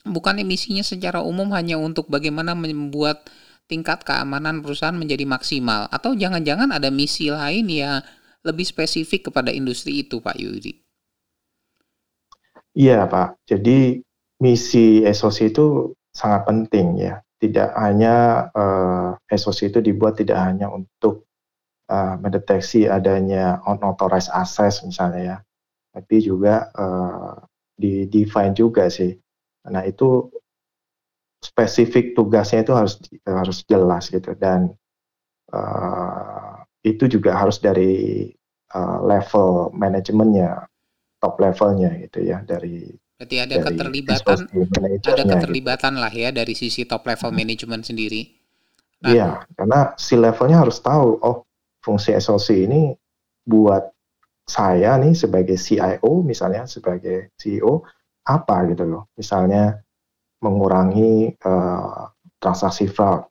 [0.06, 3.26] bukan misinya secara umum hanya untuk bagaimana membuat
[3.66, 5.90] tingkat keamanan perusahaan menjadi maksimal.
[5.90, 7.98] Atau jangan-jangan ada misi lain yang
[8.46, 10.78] lebih spesifik kepada industri itu Pak Yudi.
[12.74, 13.98] Iya Pak, jadi
[14.38, 15.66] misi SOC itu
[16.14, 17.18] sangat penting ya.
[17.40, 21.26] Tidak hanya uh, eh, SOC itu dibuat tidak hanya untuk
[21.90, 25.36] uh, mendeteksi adanya unauthorized access misalnya ya,
[25.94, 27.38] tapi juga uh,
[27.78, 29.14] di define juga sih.
[29.70, 30.26] Nah itu
[31.38, 34.74] spesifik tugasnya itu harus harus jelas gitu dan
[35.54, 38.26] uh, itu juga harus dari
[38.74, 40.66] uh, level manajemennya
[41.22, 45.30] top levelnya gitu ya dari Berarti ada keterlibatan ada gitu.
[45.30, 46.02] keterlibatan gitu.
[46.02, 47.38] lah ya dari sisi top level hmm.
[47.38, 48.42] manajemen sendiri.
[49.06, 51.46] Nah, iya, karena si levelnya harus tahu oh
[51.78, 52.90] fungsi SOC ini
[53.46, 53.93] buat
[54.44, 57.80] saya nih sebagai CIO misalnya sebagai CEO
[58.24, 59.02] apa gitu loh.
[59.16, 59.80] Misalnya
[60.44, 63.24] mengurangi uh, transaksi fraud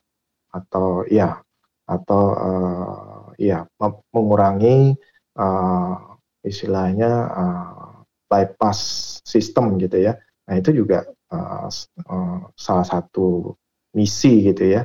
[0.54, 1.38] atau ya
[1.86, 3.65] atau uh, ya
[4.10, 4.97] mengurangi
[5.38, 5.95] uh,
[6.41, 7.93] istilahnya uh,
[8.26, 8.80] bypass
[9.21, 10.17] sistem gitu ya.
[10.49, 11.69] Nah itu juga uh,
[12.10, 13.54] uh, salah satu
[13.93, 14.84] misi gitu ya.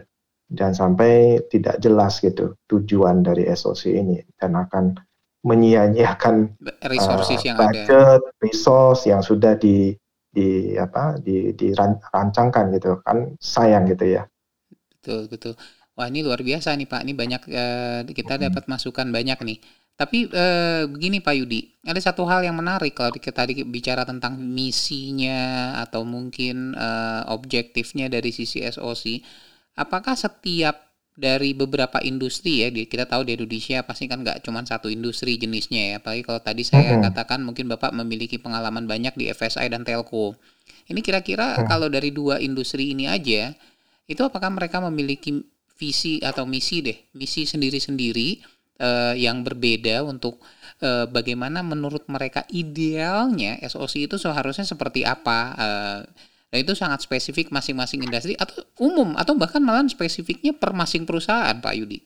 [0.49, 4.97] Dan sampai tidak jelas gitu tujuan dari SOC ini dan akan
[5.47, 8.39] menyia-nyiakan resources uh, yang budget, ada.
[8.43, 9.95] resource yang sudah di
[10.29, 14.23] di apa di dirancangkan gitu kan sayang gitu ya.
[14.99, 15.55] Betul betul.
[15.99, 17.01] Wah ini luar biasa nih Pak.
[17.07, 19.59] Ini banyak uh, kita dapat masukan banyak nih.
[19.99, 24.39] Tapi eh, begini Pak Yudi, ada satu hal yang menarik kalau kita tadi bicara tentang
[24.39, 29.19] misinya atau mungkin eh, objektifnya dari sisi SOC.
[29.75, 30.88] Apakah setiap
[31.19, 35.83] dari beberapa industri ya, kita tahu di Indonesia pasti kan nggak cuma satu industri jenisnya
[35.83, 35.95] ya.
[35.99, 37.11] Apalagi kalau tadi saya hmm.
[37.11, 40.39] katakan mungkin Bapak memiliki pengalaman banyak di FSI dan Telco.
[40.87, 41.67] Ini kira-kira hmm.
[41.67, 43.51] kalau dari dua industri ini aja,
[44.07, 45.43] itu apakah mereka memiliki
[45.75, 48.39] visi atau misi deh, misi sendiri-sendiri
[48.79, 50.39] uh, yang berbeda untuk
[50.87, 55.39] uh, bagaimana menurut mereka idealnya SOC itu seharusnya seperti apa.
[55.59, 56.01] Uh,
[56.49, 61.53] dan itu sangat spesifik masing-masing industri atau umum atau bahkan malah spesifiknya per masing perusahaan,
[61.61, 62.01] Pak Yudi.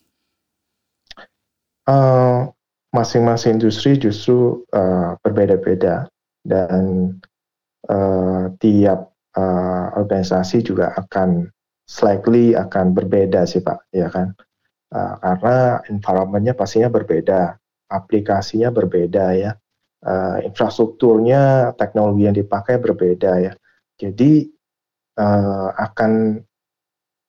[1.87, 2.51] Uh,
[2.91, 6.07] masing-masing industri justru uh, berbeda-beda
[6.43, 7.15] dan
[7.87, 11.47] uh, tiap uh, organisasi juga akan
[11.87, 14.35] slightly akan berbeda sih Pak, ya kan.
[14.93, 17.57] Uh, karena environmentnya pastinya berbeda,
[17.89, 19.51] aplikasinya berbeda ya,
[20.03, 23.53] uh, infrastrukturnya, teknologi yang dipakai berbeda ya.
[23.97, 24.49] Jadi
[25.19, 26.41] uh, akan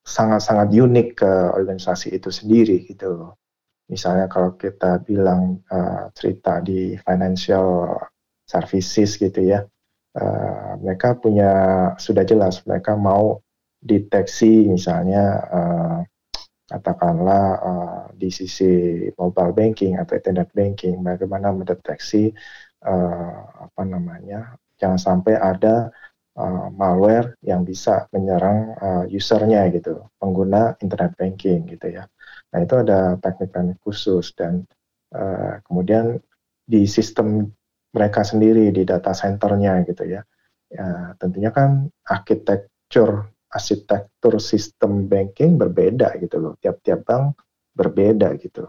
[0.05, 3.33] sangat-sangat unik ke organisasi itu sendiri gitu loh.
[3.89, 7.97] Misalnya kalau kita bilang uh, cerita di financial
[8.45, 9.65] services gitu ya,
[10.17, 11.53] uh, mereka punya
[12.01, 13.41] sudah jelas mereka mau
[13.85, 15.99] deteksi misalnya uh,
[16.65, 22.33] katakanlah uh, di sisi mobile banking atau internet banking bagaimana mendeteksi
[22.89, 25.93] uh, apa namanya jangan sampai ada
[26.39, 32.05] uh, malware yang bisa menyerang uh, usernya gitu pengguna internet banking gitu ya
[32.55, 34.63] nah itu ada teknik-teknik khusus dan
[35.15, 36.19] uh, kemudian
[36.65, 37.51] di sistem
[37.95, 40.21] mereka sendiri di data centernya gitu ya,
[40.67, 46.55] ya tentunya kan arsitektur arsitektur sistem banking berbeda gitu loh.
[46.59, 47.39] Tiap-tiap bank
[47.71, 48.67] berbeda gitu.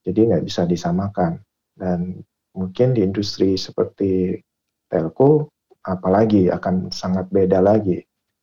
[0.00, 1.36] Jadi nggak bisa disamakan.
[1.76, 2.16] Dan
[2.56, 4.40] mungkin di industri seperti
[4.88, 5.51] telco,
[5.86, 7.98] apalagi akan sangat beda lagi.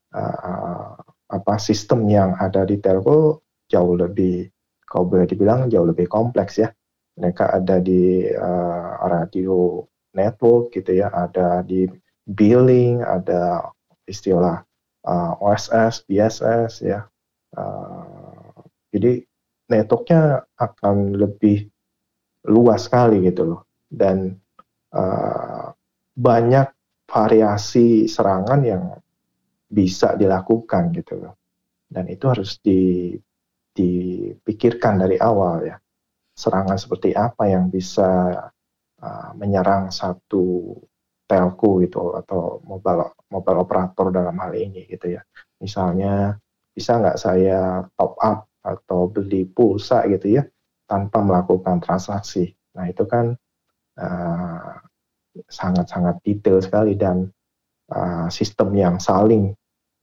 [0.10, 0.98] Uh,
[1.30, 4.50] apa sistem yang ada di telco jauh lebih
[4.90, 6.74] kalau boleh dibilang jauh lebih kompleks ya.
[7.20, 9.84] Mereka ada di uh, radio
[10.16, 11.86] network gitu ya, ada di
[12.26, 13.70] billing, ada
[14.10, 14.66] istilah
[15.06, 17.06] uh, OSS, BSS ya.
[17.54, 18.50] Uh,
[18.90, 19.22] jadi
[19.70, 21.70] networknya akan lebih
[22.50, 24.40] luas sekali gitu loh dan
[24.96, 25.70] uh,
[26.18, 26.66] banyak
[27.10, 28.84] variasi serangan yang
[29.66, 31.34] bisa dilakukan gitu loh.
[31.90, 33.14] Dan itu harus di,
[33.74, 35.78] dipikirkan dari awal ya.
[36.38, 38.32] Serangan seperti apa yang bisa
[39.02, 40.78] uh, menyerang satu
[41.30, 45.22] telco gitu atau mobile mobile operator dalam hal ini gitu ya.
[45.62, 46.38] Misalnya
[46.74, 50.44] bisa nggak saya top up atau beli pulsa gitu ya
[50.90, 52.50] tanpa melakukan transaksi?
[52.74, 53.36] Nah itu kan
[54.00, 54.74] uh,
[55.48, 57.30] sangat-sangat detail sekali dan
[57.94, 59.54] uh, sistem yang saling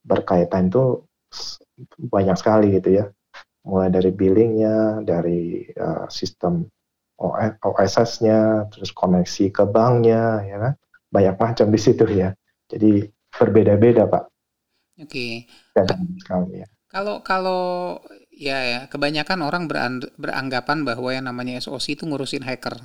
[0.07, 1.03] berkaitan itu
[1.99, 3.05] banyak sekali gitu ya.
[3.67, 6.65] Mulai dari billingnya dari uh, sistem
[7.61, 10.73] OSS-nya terus koneksi ke banknya ya kan?
[11.11, 12.31] Banyak macam di situ ya.
[12.71, 14.25] Jadi berbeda-beda pak.
[15.03, 15.45] Oke.
[15.77, 16.57] Okay.
[16.57, 16.67] ya.
[16.89, 18.01] Kalau kalau
[18.33, 19.69] ya ya kebanyakan orang
[20.17, 22.77] beranggapan bahwa yang namanya SOC itu ngurusin hacker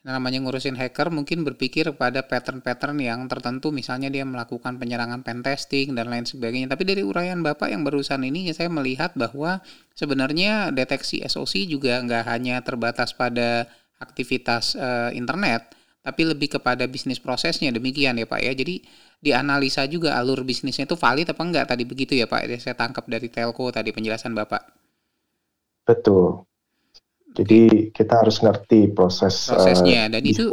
[0.00, 3.68] namanya ngurusin hacker mungkin berpikir pada pattern-pattern yang tertentu.
[3.68, 6.72] Misalnya dia melakukan penyerangan pen testing dan lain sebagainya.
[6.72, 9.60] Tapi dari uraian Bapak yang barusan ini saya melihat bahwa
[9.92, 13.68] sebenarnya deteksi SOC juga nggak hanya terbatas pada
[14.00, 17.68] aktivitas uh, internet tapi lebih kepada bisnis prosesnya.
[17.68, 18.56] Demikian ya Pak ya.
[18.56, 18.80] Jadi
[19.20, 23.28] dianalisa juga alur bisnisnya itu valid apa enggak tadi begitu ya Pak saya tangkap dari
[23.28, 24.64] telco tadi penjelasan Bapak.
[25.84, 26.49] Betul
[27.40, 30.12] jadi kita harus ngerti proses prosesnya.
[30.12, 30.44] Uh, dan itu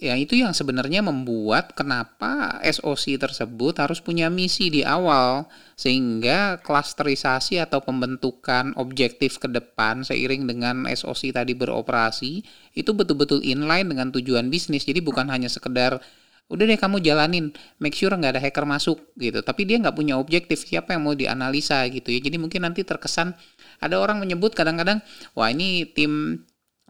[0.00, 5.44] ya itu yang sebenarnya membuat kenapa SOC tersebut harus punya misi di awal
[5.76, 12.40] sehingga klasterisasi atau pembentukan objektif ke depan seiring dengan SOC tadi beroperasi
[12.72, 14.88] itu betul-betul inline dengan tujuan bisnis.
[14.88, 16.00] Jadi bukan hanya sekedar
[16.48, 19.44] udah deh kamu jalanin make sure nggak ada hacker masuk gitu.
[19.44, 22.24] Tapi dia nggak punya objektif siapa yang mau dianalisa gitu ya.
[22.24, 23.36] Jadi mungkin nanti terkesan
[23.78, 25.02] ada orang menyebut kadang-kadang
[25.34, 26.42] wah ini tim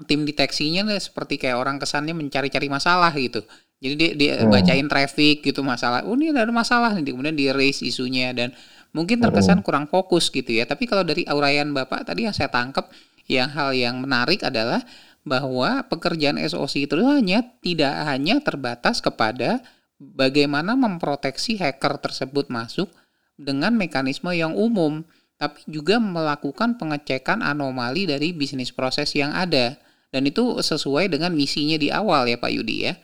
[0.07, 3.42] tim deteksinya seperti kayak orang kesannya mencari-cari masalah gitu.
[3.79, 4.51] Jadi dia, dia hmm.
[4.51, 6.03] bacain traffic gitu masalah.
[6.03, 8.51] Oh ini ada masalah nih kemudian di raise isunya dan
[8.90, 10.66] mungkin terkesan kurang fokus gitu ya.
[10.66, 12.90] Tapi kalau dari auraian bapak tadi yang saya tangkap
[13.31, 14.83] yang hal yang menarik adalah
[15.22, 19.61] bahwa pekerjaan SOC itu hanya tidak hanya terbatas kepada
[20.01, 22.88] bagaimana memproteksi hacker tersebut masuk
[23.38, 25.07] dengan mekanisme yang umum,
[25.38, 29.79] tapi juga melakukan pengecekan anomali dari bisnis proses yang ada.
[30.11, 32.98] Dan itu sesuai dengan misinya di awal ya Pak Yudi ya.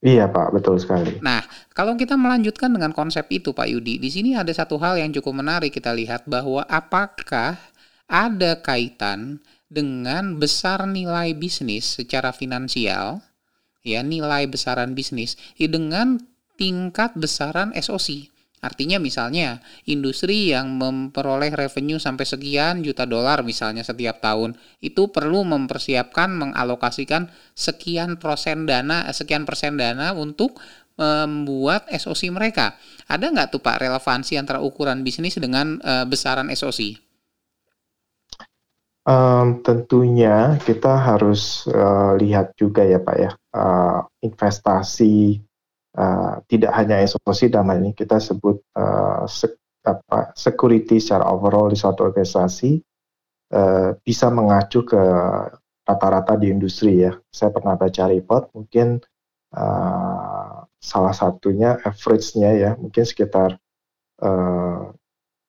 [0.00, 1.20] Iya Pak, betul sekali.
[1.20, 1.44] Nah,
[1.76, 5.44] kalau kita melanjutkan dengan konsep itu Pak Yudi, di sini ada satu hal yang cukup
[5.44, 7.60] menarik kita lihat bahwa apakah
[8.08, 13.20] ada kaitan dengan besar nilai bisnis secara finansial,
[13.84, 16.16] ya nilai besaran bisnis, ya dengan
[16.56, 18.29] tingkat besaran SOC.
[18.60, 24.52] Artinya misalnya industri yang memperoleh revenue sampai sekian juta dolar misalnya setiap tahun
[24.84, 30.60] itu perlu mempersiapkan mengalokasikan sekian persen dana sekian persen dana untuk
[31.00, 32.76] membuat SOC mereka.
[33.08, 37.00] Ada nggak tuh Pak relevansi antara ukuran bisnis dengan uh, besaran SOC?
[39.08, 45.40] Um, tentunya kita harus uh, lihat juga ya Pak ya, uh, investasi
[45.96, 51.78] uh, tidak hanya SOC dalam ini kita sebut uh, sek, apa, security secara overall di
[51.78, 52.78] suatu organisasi
[53.56, 55.02] uh, bisa mengacu ke
[55.88, 57.16] rata-rata di industri ya.
[57.32, 59.02] Saya pernah baca report mungkin
[59.56, 63.58] uh, salah satunya average-nya ya mungkin sekitar
[64.22, 64.94] uh,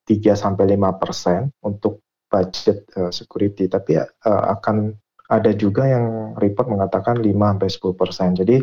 [0.09, 2.01] 3 sampai 5 persen untuk
[2.31, 4.95] budget uh, security, tapi uh, akan
[5.31, 8.29] ada juga yang report mengatakan 5 sampai 10 persen.
[8.35, 8.57] Jadi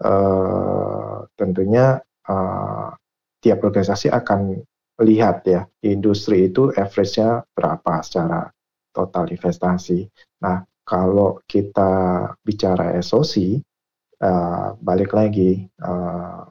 [0.00, 2.88] uh, tentunya uh,
[3.42, 4.62] tiap organisasi akan
[5.02, 8.48] lihat ya industri itu average-nya berapa secara
[8.94, 10.06] total investasi.
[10.40, 13.60] Nah kalau kita bicara SOC,
[14.22, 16.46] uh, balik lagi uh,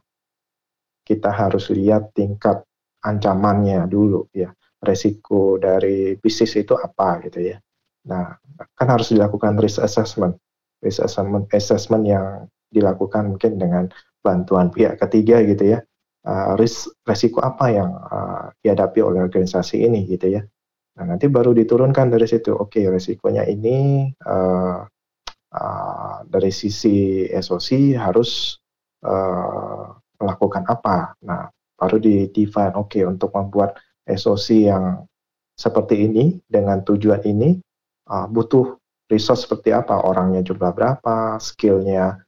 [1.01, 2.61] kita harus lihat tingkat
[3.01, 7.57] ancamannya dulu ya resiko dari bisnis itu apa gitu ya.
[8.09, 8.33] Nah,
[8.73, 10.33] kan harus dilakukan risk assessment.
[10.81, 13.91] Risk assessment, assessment yang dilakukan mungkin dengan
[14.23, 15.79] bantuan pihak ketiga gitu ya.
[16.21, 16.53] Uh,
[17.05, 20.41] resiko apa yang uh, dihadapi oleh organisasi ini gitu ya.
[20.97, 22.53] Nah, nanti baru diturunkan dari situ.
[22.53, 24.85] Oke, okay, resikonya ini uh,
[25.49, 28.61] uh, dari sisi SOC harus
[29.01, 31.17] uh, melakukan apa.
[31.25, 35.09] Nah, baru di define oke okay, untuk membuat SOC yang
[35.57, 37.57] seperti ini dengan tujuan ini
[38.13, 38.77] uh, butuh
[39.09, 42.21] resource seperti apa, orangnya jumlah berapa, skillnya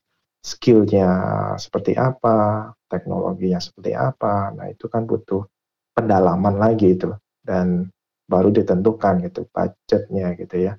[0.43, 1.10] skillnya
[1.56, 4.51] seperti apa, teknologinya seperti apa.
[4.51, 5.47] Nah itu kan butuh
[5.95, 7.88] pendalaman lagi itu dan
[8.27, 10.73] baru ditentukan gitu budgetnya gitu ya.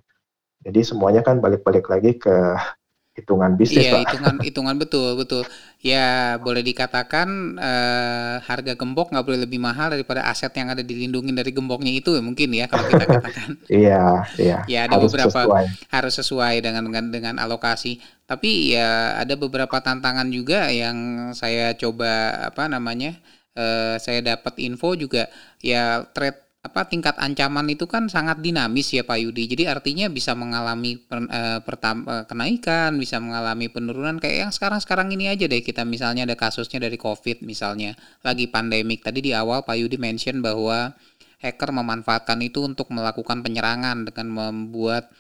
[0.64, 2.35] Jadi semuanya kan balik-balik lagi ke
[3.14, 5.46] hitungan bisnis iya, hitungan hitungan betul betul.
[5.79, 11.31] Ya boleh dikatakan uh, harga gembok nggak boleh lebih mahal daripada aset yang ada dilindungi
[11.31, 13.48] dari gemboknya itu mungkin ya kalau kita katakan.
[13.70, 14.59] iya iya.
[14.66, 15.64] Ya ada harus beberapa sesuai.
[15.94, 18.03] harus sesuai dengan dengan dengan alokasi.
[18.25, 23.21] Tapi ya ada beberapa tantangan juga yang saya coba apa namanya
[23.53, 25.29] uh, saya dapat info juga
[25.61, 29.45] ya trade apa tingkat ancaman itu kan sangat dinamis ya Pak Yudi.
[29.53, 35.13] Jadi artinya bisa mengalami per, uh, pertam, uh, kenaikan, bisa mengalami penurunan kayak yang sekarang-sekarang
[35.13, 37.93] ini aja deh kita misalnya ada kasusnya dari Covid misalnya
[38.25, 39.05] lagi pandemik.
[39.05, 40.97] Tadi di awal Pak Yudi mention bahwa
[41.45, 45.13] hacker memanfaatkan itu untuk melakukan penyerangan dengan membuat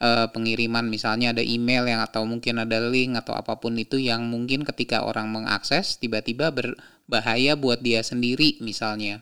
[0.00, 4.26] uh, pengiriman misalnya ada email yang atau mungkin ada link atau apa pun itu yang
[4.26, 9.20] mungkin ketika orang mengakses tiba-tiba berbahaya buat dia sendiri misalnya.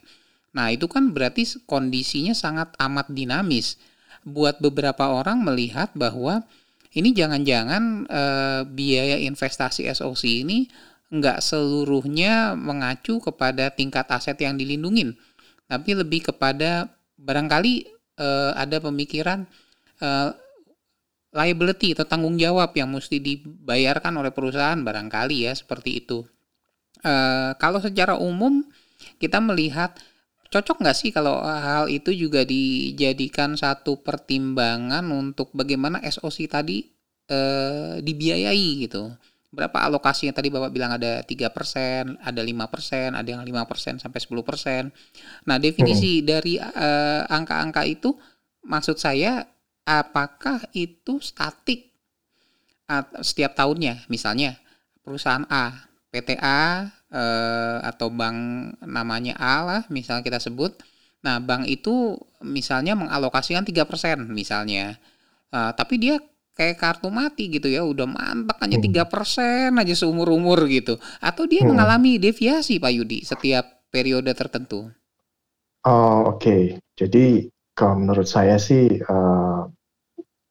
[0.57, 3.77] Nah, itu kan berarti kondisinya sangat amat dinamis.
[4.25, 6.43] Buat beberapa orang melihat bahwa
[6.97, 8.23] ini jangan-jangan e,
[8.73, 10.67] biaya investasi SOC ini
[11.09, 15.17] nggak seluruhnya mengacu kepada tingkat aset yang dilindungin,
[15.69, 17.75] tapi lebih kepada barangkali
[18.17, 19.45] e, ada pemikiran
[20.01, 20.09] e,
[21.33, 26.25] liability atau tanggung jawab yang mesti dibayarkan oleh perusahaan barangkali ya seperti itu.
[27.05, 27.13] E,
[27.61, 28.65] kalau secara umum
[29.21, 29.95] kita melihat
[30.49, 36.89] cocok nggak sih kalau hal itu juga dijadikan satu pertimbangan untuk bagaimana SOC tadi
[37.29, 39.13] eh, dibiayai gitu?
[39.49, 43.65] Berapa alokasi yang tadi Bapak bilang ada tiga persen, ada lima persen, ada yang lima
[43.65, 44.93] persen sampai 10%.
[45.49, 46.25] Nah, definisi hmm.
[46.25, 48.13] dari eh, angka-angka itu
[48.69, 49.49] maksud saya
[49.89, 51.89] apakah itu statik
[53.25, 54.05] setiap tahunnya?
[54.13, 54.61] Misalnya
[55.01, 58.37] perusahaan A, PTA eh, atau bank
[58.85, 60.77] namanya A lah misalnya kita sebut.
[61.25, 64.95] Nah, bank itu misalnya mengalokasikan tiga persen misalnya.
[65.49, 66.21] Uh, tapi dia
[66.53, 68.87] kayak kartu mati gitu ya, udah mantap hanya hmm.
[68.87, 71.01] tiga persen aja seumur-umur gitu.
[71.19, 71.75] Atau dia hmm.
[71.75, 74.93] mengalami deviasi Pak Yudi setiap periode tertentu.
[75.89, 76.39] Oh, oke.
[76.39, 76.63] Okay.
[76.99, 79.63] Jadi kalau menurut saya sih uh,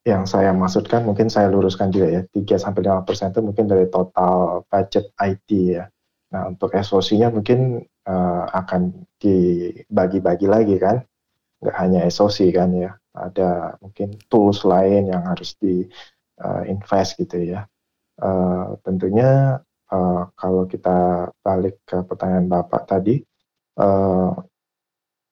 [0.08, 3.84] yang saya maksudkan mungkin saya luruskan juga ya 3 sampai 5 persen itu mungkin dari
[3.92, 5.84] total budget IT ya.
[6.32, 11.04] Nah, untuk SOC-nya mungkin uh, akan dibagi-bagi lagi kan,
[11.60, 15.84] nggak hanya SOC kan ya, ada mungkin tools lain yang harus di
[16.40, 17.64] uh, invest gitu ya.
[18.20, 23.24] Uh, tentunya uh, kalau kita balik ke pertanyaan Bapak tadi,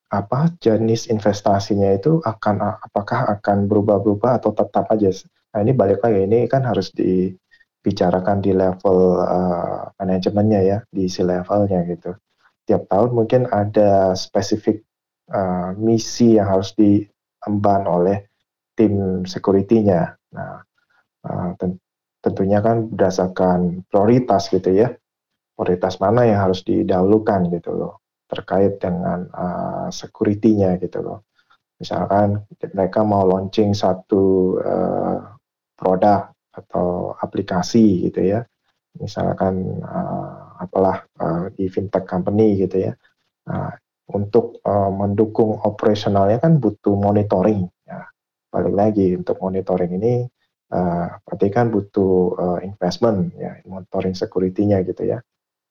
[0.06, 5.10] apa jenis investasinya itu akan apakah akan berubah-berubah atau tetap aja?
[5.54, 7.34] Nah ini balik lagi ini kan harus di
[7.82, 12.14] bicarakan di level uh, manajemennya ya, di si levelnya gitu.
[12.66, 14.82] Tiap tahun mungkin ada spesifik
[15.30, 18.26] uh, misi yang harus diemban oleh
[18.74, 20.18] tim security-nya.
[20.34, 20.66] Nah,
[21.30, 21.50] uh,
[22.26, 24.90] tentunya kan berdasarkan prioritas gitu ya,
[25.54, 31.26] prioritas mana yang harus didahulukan gitu loh, terkait dengan uh, security-nya gitu loh.
[31.78, 35.18] Misalkan mereka mau launching satu uh,
[35.76, 38.40] produk atau aplikasi gitu ya.
[38.96, 42.92] Misalkan uh, apalah uh, di fintech company gitu ya.
[43.46, 43.70] Nah,
[44.10, 47.68] untuk uh, mendukung operasionalnya kan butuh monitoring.
[47.84, 48.08] Ya
[48.56, 50.24] balik lagi untuk monitoring ini
[50.72, 55.20] uh, berarti kan butuh uh, investment ya monitoring security-nya gitu ya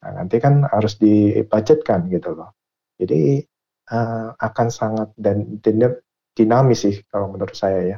[0.06, 2.54] nah, nanti kan harus dibudgetkan gitu loh
[3.02, 3.42] jadi
[3.90, 5.58] uh, akan sangat dan
[6.36, 7.98] dinamis sih kalau menurut saya ya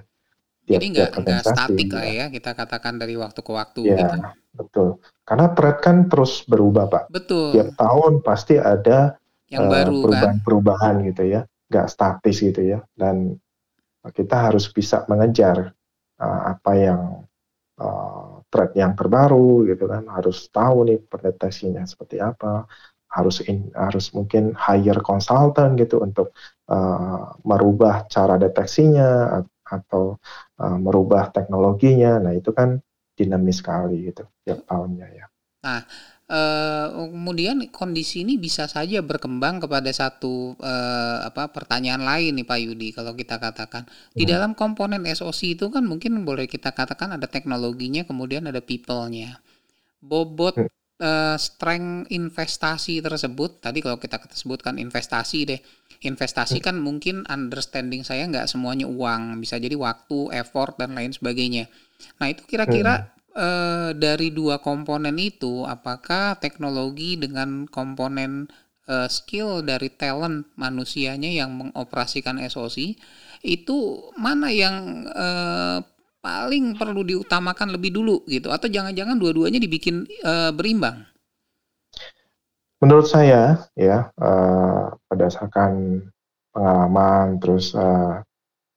[0.67, 3.79] tiap, Jadi nggak statik lah ya kita katakan dari waktu ke waktu.
[3.87, 4.17] Ya gitu.
[4.51, 4.87] betul.
[5.23, 7.03] Karena trend kan terus berubah pak.
[7.07, 7.55] Betul.
[7.55, 9.15] Tiap tahun pasti ada
[9.47, 11.07] yang uh, baru perubahan-perubahan kan?
[11.07, 11.41] gitu ya,
[11.71, 12.79] nggak statis gitu ya.
[12.91, 13.39] Dan
[14.11, 15.71] kita harus bisa mengejar
[16.19, 17.01] uh, apa yang
[17.79, 20.09] uh, trend yang terbaru gitu kan.
[20.09, 22.65] Harus tahu nih pendeteksinya seperti apa.
[23.07, 26.33] Harus in, harus mungkin hire consultant gitu untuk
[26.73, 30.17] uh, merubah cara deteksinya atau
[30.57, 32.17] uh, merubah teknologinya.
[32.17, 32.81] Nah, itu kan
[33.13, 35.25] dinamis sekali gitu tiap tahunnya ya.
[35.65, 35.81] Nah,
[36.27, 42.59] Uh, kemudian kondisi ini bisa saja berkembang kepada satu uh, apa pertanyaan lain nih Pak
[42.59, 44.31] Yudi kalau kita katakan di hmm.
[44.35, 49.39] dalam komponen SOC itu kan mungkin boleh kita katakan ada teknologinya kemudian ada people-nya.
[50.03, 50.67] Bobot hmm.
[50.99, 55.61] uh, strength investasi tersebut tadi kalau kita sebutkan investasi deh
[56.03, 61.65] investasi kan mungkin understanding saya nggak semuanya uang bisa jadi waktu effort dan lain sebagainya
[62.21, 68.47] nah itu kira-kira uh, dari dua komponen itu apakah teknologi dengan komponen
[68.87, 72.95] uh, skill dari talent manusianya yang mengoperasikan SOC
[73.45, 73.77] itu
[74.17, 75.79] mana yang uh,
[76.23, 81.05] paling perlu diutamakan lebih dulu gitu atau jangan-jangan dua-duanya dibikin uh, berimbang?
[82.77, 86.03] Menurut saya ya uh, berdasarkan
[86.53, 88.21] pengalaman terus uh,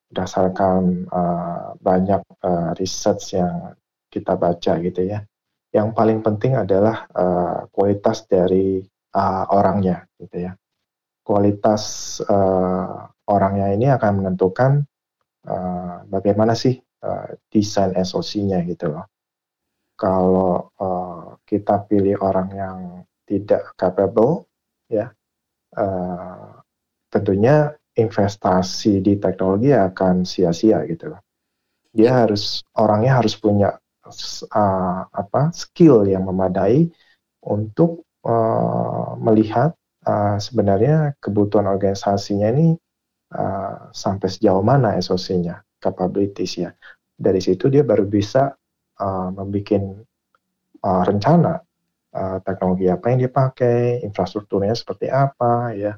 [0.08, 3.76] berdasarkan uh, banyak uh, research yang
[4.10, 5.22] kita baca gitu ya.
[5.70, 8.82] Yang paling penting adalah uh, kualitas dari
[9.14, 10.52] uh, orangnya gitu ya.
[11.22, 14.82] Kualitas uh, orangnya ini akan menentukan
[15.46, 16.74] uh, bagaimana sih
[17.06, 19.06] uh, desain SOC-nya gitu loh.
[19.94, 22.78] Kalau uh, kita pilih orang yang
[23.28, 24.50] tidak capable,
[24.90, 25.12] ya,
[25.78, 26.50] uh,
[27.12, 31.20] tentunya investasi di teknologi akan sia-sia gitu loh.
[31.90, 33.76] Dia harus orangnya harus punya
[34.50, 36.90] uh, apa skill yang memadai
[37.40, 39.72] untuk uh, melihat
[40.04, 42.76] uh, sebenarnya kebutuhan organisasinya ini
[43.32, 46.70] uh, sampai sejauh mana SOC-nya capabilities ya.
[47.20, 48.52] Dari situ dia baru bisa
[49.00, 50.04] uh, membuat
[50.84, 51.60] uh, rencana
[52.16, 55.92] uh, teknologi apa yang dia pakai, infrastrukturnya seperti apa ya,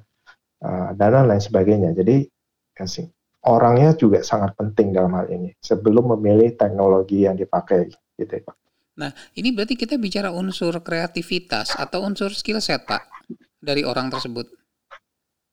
[0.63, 1.95] uh, dan lain sebagainya.
[1.95, 2.27] Jadi
[2.75, 3.07] ya sih,
[3.47, 8.57] orangnya juga sangat penting dalam hal ini sebelum memilih teknologi yang dipakai gitu ya Pak.
[8.93, 9.11] Nah,
[9.41, 13.09] ini berarti kita bicara unsur kreativitas atau unsur skill set, Pak,
[13.61, 14.53] dari orang tersebut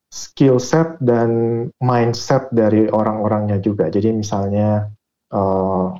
[0.10, 1.30] skill set dan
[1.78, 3.88] mindset dari orang-orangnya juga.
[3.94, 4.90] Jadi misalnya
[5.30, 5.94] uh,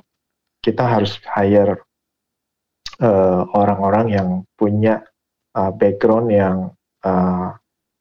[0.60, 1.78] kita harus hire
[3.00, 5.00] uh, orang-orang yang punya
[5.54, 6.56] uh, background yang
[7.06, 7.54] uh,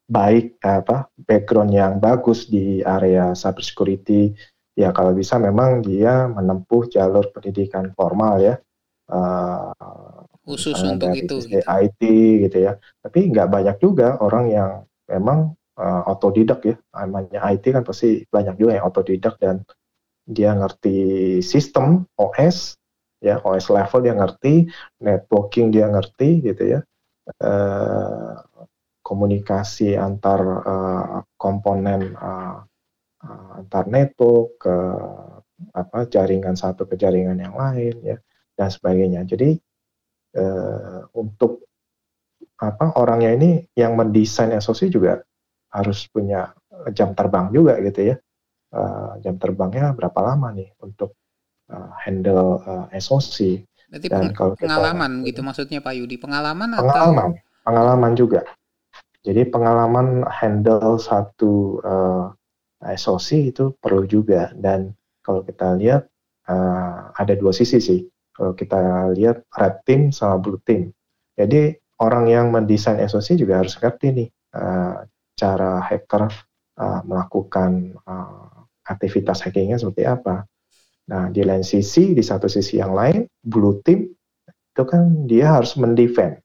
[0.10, 4.34] baik, apa background yang bagus di area cybersecurity.
[4.80, 8.55] Ya kalau bisa memang dia menempuh jalur pendidikan formal ya.
[9.09, 9.75] Uh,
[10.49, 11.61] khusus untuk itu gitu.
[11.61, 12.01] IT
[12.49, 12.73] gitu ya
[13.05, 14.71] tapi nggak banyak juga orang yang
[15.05, 19.61] memang uh, otodidak ya namanya IT kan pasti banyak juga yang otodidak dan
[20.25, 22.82] dia ngerti sistem OS
[23.21, 24.65] ya OS level dia ngerti
[25.05, 26.80] networking dia ngerti gitu ya
[27.45, 28.41] uh,
[29.05, 31.05] komunikasi antar uh,
[31.38, 32.65] komponen uh,
[33.24, 34.76] uh, antar network ke
[35.76, 38.17] apa jaringan satu ke jaringan yang lain ya
[38.55, 39.59] dan sebagainya jadi
[40.39, 41.67] uh, untuk
[42.59, 45.24] apa orangnya ini yang mendesain SOC juga
[45.72, 46.51] harus punya
[46.91, 48.15] jam terbang juga gitu ya.
[48.70, 51.17] Uh, jam terbangnya berapa lama nih untuk
[51.74, 53.65] uh, handle uh, SOC.
[53.89, 58.41] Berarti Dan kalau pengalaman kita, gitu maksudnya Pak Yudi, pengalaman, pengalaman atau pengalaman juga.
[59.26, 62.30] Jadi pengalaman handle satu uh,
[62.80, 66.07] SOC itu perlu juga dan kalau kita lihat
[66.47, 68.01] uh, ada dua sisi sih.
[68.34, 70.95] Kalau kita lihat red team sama blue team.
[71.36, 75.03] Jadi orang yang mendesain SOC juga harus ngerti nih uh,
[75.36, 76.32] cara hacker
[76.80, 80.47] uh, melakukan uh, aktivitas hackingnya seperti apa.
[81.09, 84.07] Nah, di lain sisi, di satu sisi yang lain, blue team
[84.47, 86.39] itu kan dia harus mendefend.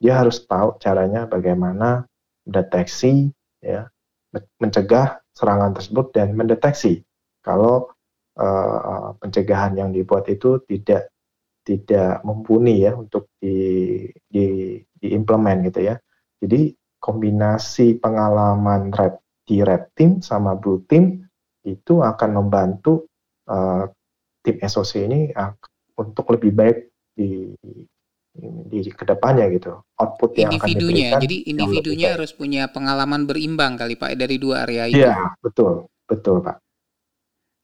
[0.00, 2.08] Dia harus tahu caranya bagaimana
[2.46, 3.28] mendeteksi,
[3.60, 3.90] ya,
[4.56, 7.02] mencegah serangan tersebut dan mendeteksi
[7.40, 7.88] kalau
[8.36, 11.10] uh, pencegahan yang dibuat itu tidak
[11.64, 15.96] tidak mumpuni ya untuk di, di diimplement gitu ya.
[16.40, 21.24] Jadi kombinasi pengalaman red di red team sama blue team
[21.64, 23.08] itu akan membantu
[23.48, 23.88] uh,
[24.40, 25.20] tim SOC ini
[26.00, 26.78] untuk lebih baik
[27.12, 27.52] di
[28.34, 29.74] di ke depannya gitu.
[29.98, 34.86] Output yang akan diberikan jadi individunya harus punya pengalaman berimbang kali pak dari dua area
[34.86, 35.02] itu.
[35.02, 35.90] Iya betul.
[36.06, 36.62] Betul pak.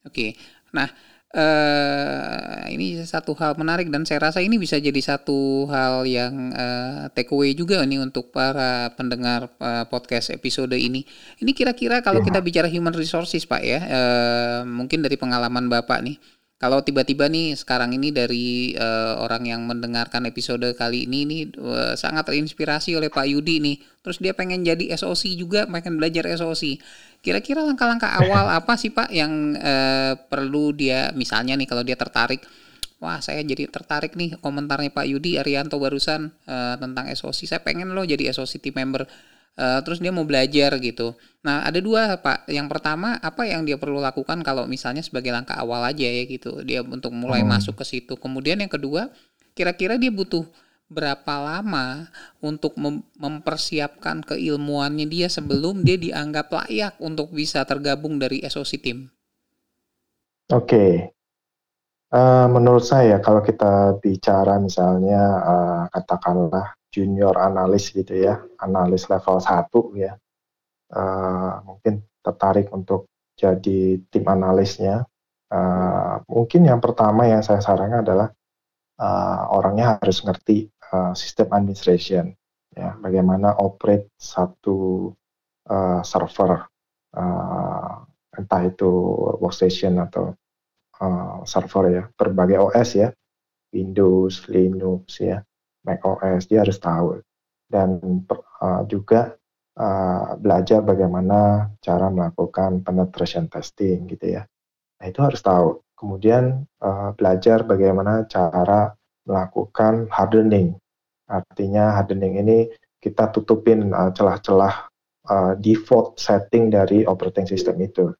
[0.06, 0.34] Oke.
[0.74, 0.90] Nah
[1.36, 7.06] uh, ini satu hal menarik dan saya rasa ini bisa jadi satu hal yang uh,
[7.14, 11.06] take away juga nih untuk para pendengar uh, podcast episode ini.
[11.38, 12.26] Ini kira-kira kalau ya.
[12.26, 16.18] kita bicara human resources Pak ya, uh, mungkin dari pengalaman Bapak nih
[16.56, 21.92] kalau tiba-tiba nih sekarang ini dari uh, orang yang mendengarkan episode kali ini nih uh,
[21.92, 26.80] sangat terinspirasi oleh Pak Yudi nih, terus dia pengen jadi SOC juga, pengen belajar SOC.
[27.20, 32.40] Kira-kira langkah-langkah awal apa sih Pak yang uh, perlu dia misalnya nih kalau dia tertarik
[32.96, 37.44] Wah, saya jadi tertarik nih komentarnya Pak Yudi Arianto barusan uh, tentang SOC.
[37.44, 39.04] Saya pengen loh jadi SOC team member
[39.56, 41.16] uh, terus dia mau belajar gitu.
[41.42, 42.46] Nah ada dua pak.
[42.48, 46.62] Yang pertama apa yang dia perlu lakukan kalau misalnya sebagai langkah awal aja ya gitu.
[46.62, 47.50] Dia untuk mulai hmm.
[47.50, 48.14] masuk ke situ.
[48.16, 49.10] Kemudian yang kedua
[49.56, 50.44] kira-kira dia butuh
[50.86, 52.06] berapa lama
[52.38, 59.10] untuk mem mempersiapkan keilmuannya dia sebelum dia dianggap layak untuk bisa tergabung dari SOC Team?
[60.54, 61.10] Oke.
[62.06, 69.36] Uh, menurut saya kalau kita bicara misalnya, uh, katakanlah junior analis gitu ya, analis level
[69.36, 69.68] 1
[70.00, 70.16] ya,
[70.96, 75.04] uh, mungkin tertarik untuk jadi tim analisnya,
[75.52, 78.28] uh, mungkin yang pertama yang saya sarankan adalah,
[78.96, 82.32] uh, orangnya harus ngerti, uh, sistem administration,
[82.72, 85.12] ya, bagaimana operate satu,
[85.68, 86.64] uh, server,
[87.12, 87.92] uh,
[88.40, 88.88] entah itu
[89.44, 90.32] workstation atau
[91.04, 93.08] uh, server ya, berbagai OS ya,
[93.76, 95.44] Windows, Linux ya,
[95.86, 97.22] Mac OS, dia harus tahu.
[97.66, 97.98] Dan
[98.60, 99.34] uh, juga
[99.78, 104.42] uh, belajar bagaimana cara melakukan penetration testing gitu ya.
[105.00, 105.80] Nah itu harus tahu.
[105.96, 108.92] Kemudian uh, belajar bagaimana cara
[109.24, 110.76] melakukan hardening.
[111.26, 112.58] Artinya hardening ini
[113.02, 114.90] kita tutupin celah-celah uh,
[115.30, 118.10] uh, default setting dari operating system itu.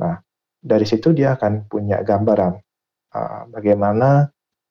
[0.00, 0.18] Nah,
[0.62, 2.54] dari situ dia akan punya gambaran
[3.14, 4.26] uh, bagaimana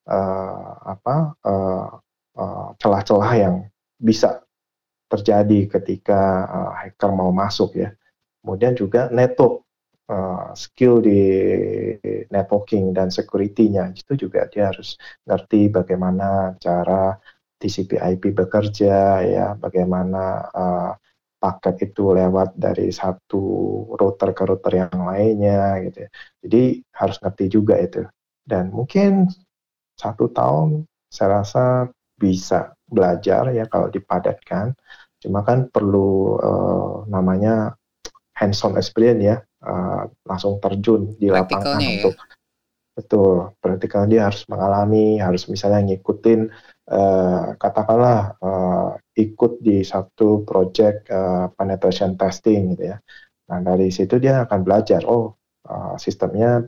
[0.08, 1.88] uh, apa uh,
[2.38, 3.56] uh, celah-celah yang
[4.00, 4.44] bisa
[5.10, 7.94] terjadi ketika uh, hacker mau masuk ya.
[8.44, 9.66] Kemudian juga network
[10.12, 11.22] uh, skill di
[12.30, 17.18] networking dan security-nya itu juga dia harus ngerti bagaimana cara
[17.58, 20.92] TCP/IP bekerja ya, bagaimana uh,
[21.40, 23.44] paket itu lewat dari satu
[23.96, 26.10] router ke router yang lainnya gitu ya.
[26.42, 26.64] Jadi
[26.94, 28.02] harus ngerti juga itu.
[28.46, 29.30] Dan mungkin
[29.98, 31.66] satu tahun saya rasa
[32.16, 34.74] bisa belajar ya kalau dipadatkan.
[35.20, 37.74] Cuma kan perlu uh, namanya
[38.36, 42.04] hands-on experience ya, uh, langsung terjun di lapangan ya?
[42.04, 42.16] untuk
[42.96, 46.48] betul praktikal dia harus mengalami, harus misalnya ngikutin
[46.88, 52.98] uh, katakanlah uh, ikut di satu project uh, penetration testing gitu ya.
[53.52, 55.36] Nah dari situ dia akan belajar, oh
[55.68, 56.64] uh, sistemnya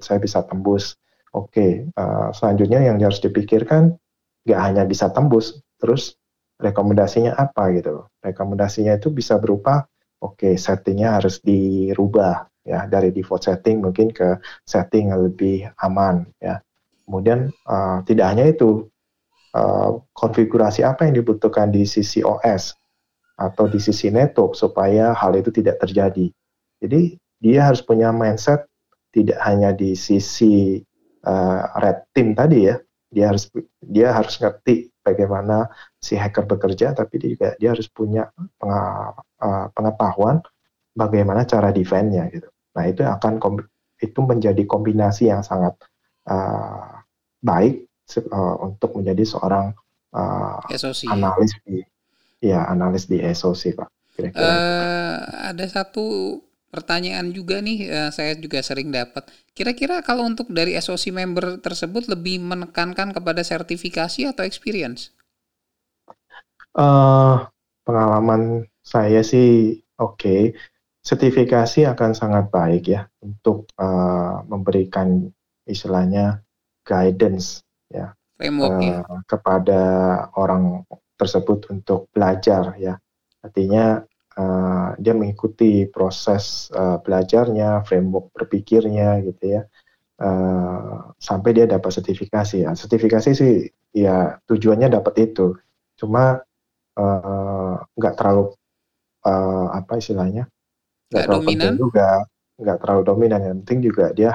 [0.00, 0.96] saya bisa tembus.
[1.34, 3.98] Oke, okay, uh, selanjutnya yang harus dipikirkan
[4.44, 6.16] nggak hanya bisa tembus, terus
[6.60, 8.06] rekomendasinya apa gitu.
[8.22, 9.88] Rekomendasinya itu bisa berupa,
[10.22, 16.28] oke okay, settingnya harus dirubah ya dari default setting mungkin ke setting yang lebih aman
[16.40, 16.60] ya.
[17.04, 18.88] Kemudian uh, tidak hanya itu,
[19.54, 22.74] Eh, konfigurasi apa yang dibutuhkan di sisi OS
[23.38, 26.26] atau di sisi network supaya hal itu tidak terjadi.
[26.82, 28.66] Jadi dia harus punya mindset
[29.14, 30.82] tidak hanya di sisi
[31.22, 32.82] uh, red team tadi ya,
[33.14, 33.46] dia harus
[33.78, 35.70] dia harus ngerti bagaimana
[36.02, 38.26] si hacker bekerja, tapi dia juga dia harus punya
[39.72, 40.42] pengetahuan
[40.98, 42.50] bagaimana cara defend-nya gitu.
[42.74, 43.38] Nah itu akan
[44.02, 45.78] itu menjadi kombinasi yang sangat
[46.26, 47.00] uh,
[47.38, 47.86] baik
[48.34, 49.72] uh, untuk menjadi seorang
[50.12, 51.06] uh, SOC.
[51.08, 51.80] analis di
[52.42, 53.88] ya analis di SOC pak.
[54.14, 54.42] Kira-kira.
[54.42, 55.18] Uh,
[55.54, 56.38] ada satu
[56.74, 59.30] pertanyaan juga nih uh, saya juga sering dapat.
[59.54, 65.14] Kira-kira kalau untuk dari SOC member tersebut lebih menekankan kepada sertifikasi atau experience?
[66.74, 67.46] Uh,
[67.86, 70.18] pengalaman saya sih oke.
[70.18, 70.42] Okay.
[71.04, 75.28] Sertifikasi akan sangat baik ya untuk uh, memberikan
[75.68, 76.40] istilahnya
[76.80, 77.60] guidance
[77.92, 79.82] ya, Framework, uh, kepada
[80.34, 80.82] orang
[81.14, 82.96] tersebut untuk belajar ya.
[83.44, 84.00] Artinya
[84.38, 89.62] uh, dia mengikuti proses uh, belajarnya, framework berpikirnya gitu ya.
[90.14, 92.66] Uh, sampai dia dapat sertifikasi.
[92.66, 92.70] Ya.
[92.74, 93.52] Sertifikasi sih
[93.94, 95.58] ya tujuannya dapat itu.
[95.98, 96.42] Cuma
[97.94, 98.54] nggak uh, terlalu
[99.26, 100.46] uh, apa istilahnya?
[101.10, 101.74] Nggak terlalu dominan?
[101.78, 102.08] juga.
[102.54, 103.40] Nggak terlalu dominan.
[103.42, 104.30] Yang penting juga dia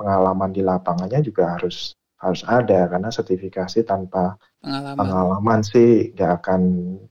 [0.00, 2.88] pengalaman di lapangannya juga harus harus ada.
[2.88, 6.60] Karena sertifikasi tanpa pengalaman, pengalaman sih nggak akan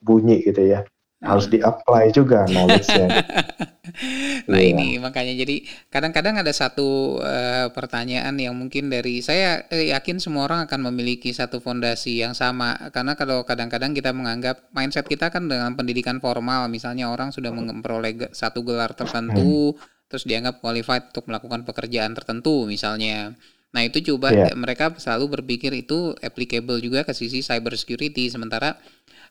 [0.01, 0.81] bunyi gitu ya
[1.17, 3.09] harus di-apply juga knowledge-nya.
[4.51, 4.69] nah yeah.
[4.69, 10.45] ini makanya jadi kadang-kadang ada satu uh, pertanyaan yang mungkin dari saya eh, yakin semua
[10.45, 15.49] orang akan memiliki satu fondasi yang sama karena kalau kadang-kadang kita menganggap mindset kita kan
[15.49, 20.05] dengan pendidikan formal misalnya orang sudah memperoleh satu gelar tertentu hmm.
[20.13, 23.33] terus dianggap qualified untuk melakukan pekerjaan tertentu misalnya.
[23.75, 24.53] Nah itu coba yeah.
[24.55, 28.31] mereka selalu berpikir itu applicable juga ke sisi cyber security.
[28.31, 28.79] Sementara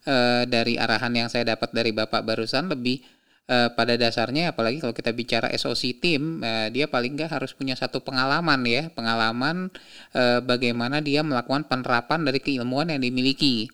[0.07, 3.03] uh, dari arahan yang saya dapat dari Bapak barusan lebih
[3.51, 7.75] uh, pada dasarnya apalagi kalau kita bicara SOC team uh, dia paling nggak harus punya
[7.75, 9.71] satu pengalaman ya pengalaman
[10.15, 13.71] uh, bagaimana dia melakukan penerapan dari keilmuan yang dimiliki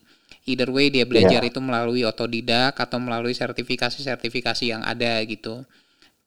[0.48, 1.50] either way dia belajar yeah.
[1.52, 5.62] itu melalui otodidak atau melalui sertifikasi-sertifikasi yang ada gitu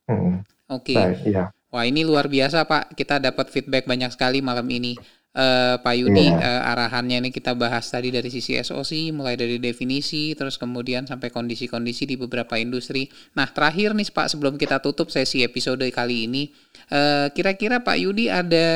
[0.07, 0.45] mm.
[0.71, 1.19] oke okay.
[1.27, 1.49] yeah.
[1.75, 4.95] Wah ini luar biasa Pak, kita dapat feedback banyak sekali malam ini.
[5.35, 6.63] Uh, Pak Yudi yeah.
[6.63, 11.29] uh, arahannya ini kita bahas tadi dari sisi SOC mulai dari definisi terus kemudian sampai
[11.29, 13.11] kondisi-kondisi di beberapa industri.
[13.35, 16.49] Nah, terakhir nih Pak sebelum kita tutup sesi episode kali ini
[16.89, 18.67] uh, kira-kira Pak Yudi ada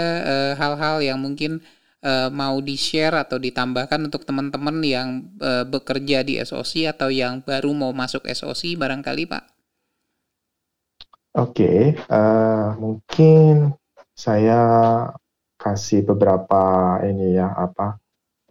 [0.60, 1.64] hal-hal uh, yang mungkin
[2.04, 5.08] uh, mau di-share atau ditambahkan untuk teman-teman yang
[5.40, 9.44] uh, bekerja di SOC atau yang baru mau masuk SOC barangkali Pak?
[11.38, 11.80] Oke, okay,
[12.10, 13.78] uh, mungkin
[14.18, 14.60] saya
[15.60, 18.00] kasih beberapa ini ya apa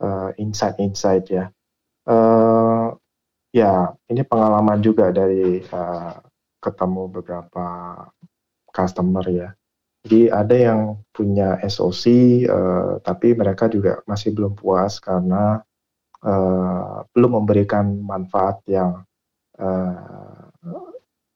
[0.05, 1.49] uh, insight-insight ya.
[2.05, 2.93] Uh,
[3.53, 6.21] ya ini pengalaman juga dari uh,
[6.61, 7.67] ketemu beberapa
[8.69, 9.49] customer ya.
[10.05, 10.81] Jadi ada yang
[11.11, 12.05] punya SOC
[12.47, 15.65] uh, tapi mereka juga masih belum puas karena
[16.23, 19.03] uh, belum memberikan manfaat yang
[19.59, 20.49] uh,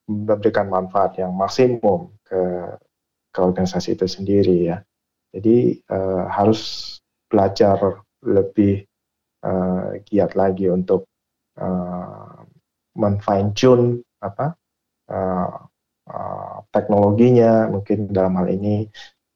[0.06, 2.40] memberikan manfaat yang maksimum ke
[3.32, 4.78] ke organisasi itu sendiri ya.
[5.32, 6.94] Jadi uh, harus
[7.32, 8.84] belajar lebih
[9.42, 11.08] uh, giat lagi untuk
[11.56, 12.44] uh,
[12.92, 14.52] men-fine tune apa
[15.08, 15.56] uh,
[16.12, 17.72] uh, teknologinya.
[17.72, 18.84] Mungkin dalam hal ini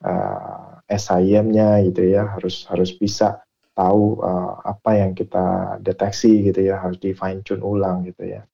[0.05, 2.29] uh, SIM-nya gitu ya.
[2.29, 3.41] Harus harus bisa
[3.73, 6.77] tahu uh, apa yang kita deteksi gitu ya.
[6.77, 8.45] Harus di fine tune ulang gitu ya.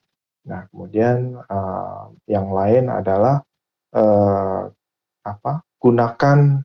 [0.46, 3.42] Nah kemudian uh, yang lain adalah
[3.94, 4.70] uh,
[5.22, 6.62] apa gunakan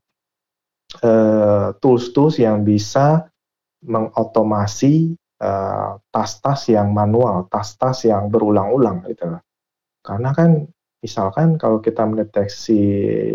[1.03, 3.27] uh, tools-tools yang bisa
[3.85, 9.37] mengotomasi uh, tas-tas yang manual, tas-tas yang berulang-ulang gitu.
[10.01, 10.65] Karena kan
[11.03, 12.81] misalkan kalau kita mendeteksi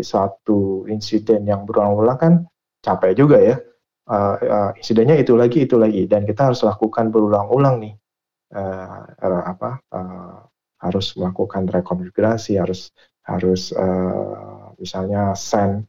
[0.03, 2.33] satu insiden yang berulang-ulang kan
[2.83, 3.57] capek juga ya.
[4.03, 7.95] Uh, uh, insidennya itu lagi itu lagi dan kita harus lakukan berulang-ulang nih.
[8.53, 10.45] Uh, uh, apa uh,
[10.83, 12.91] harus melakukan rekonfigurasi, harus
[13.23, 15.87] harus uh, misalnya send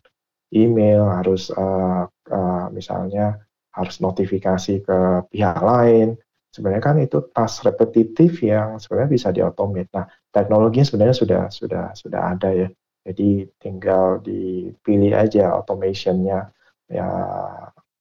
[0.54, 3.42] email, harus uh, uh, misalnya
[3.74, 4.98] harus notifikasi ke
[5.28, 6.14] pihak lain.
[6.54, 9.90] Sebenarnya kan itu task repetitif yang sebenarnya bisa diotomate.
[9.90, 12.68] Nah, teknologinya sebenarnya sudah sudah sudah ada ya.
[13.04, 16.54] Jadi tinggal dipilih aja automationnya
[16.88, 17.08] ya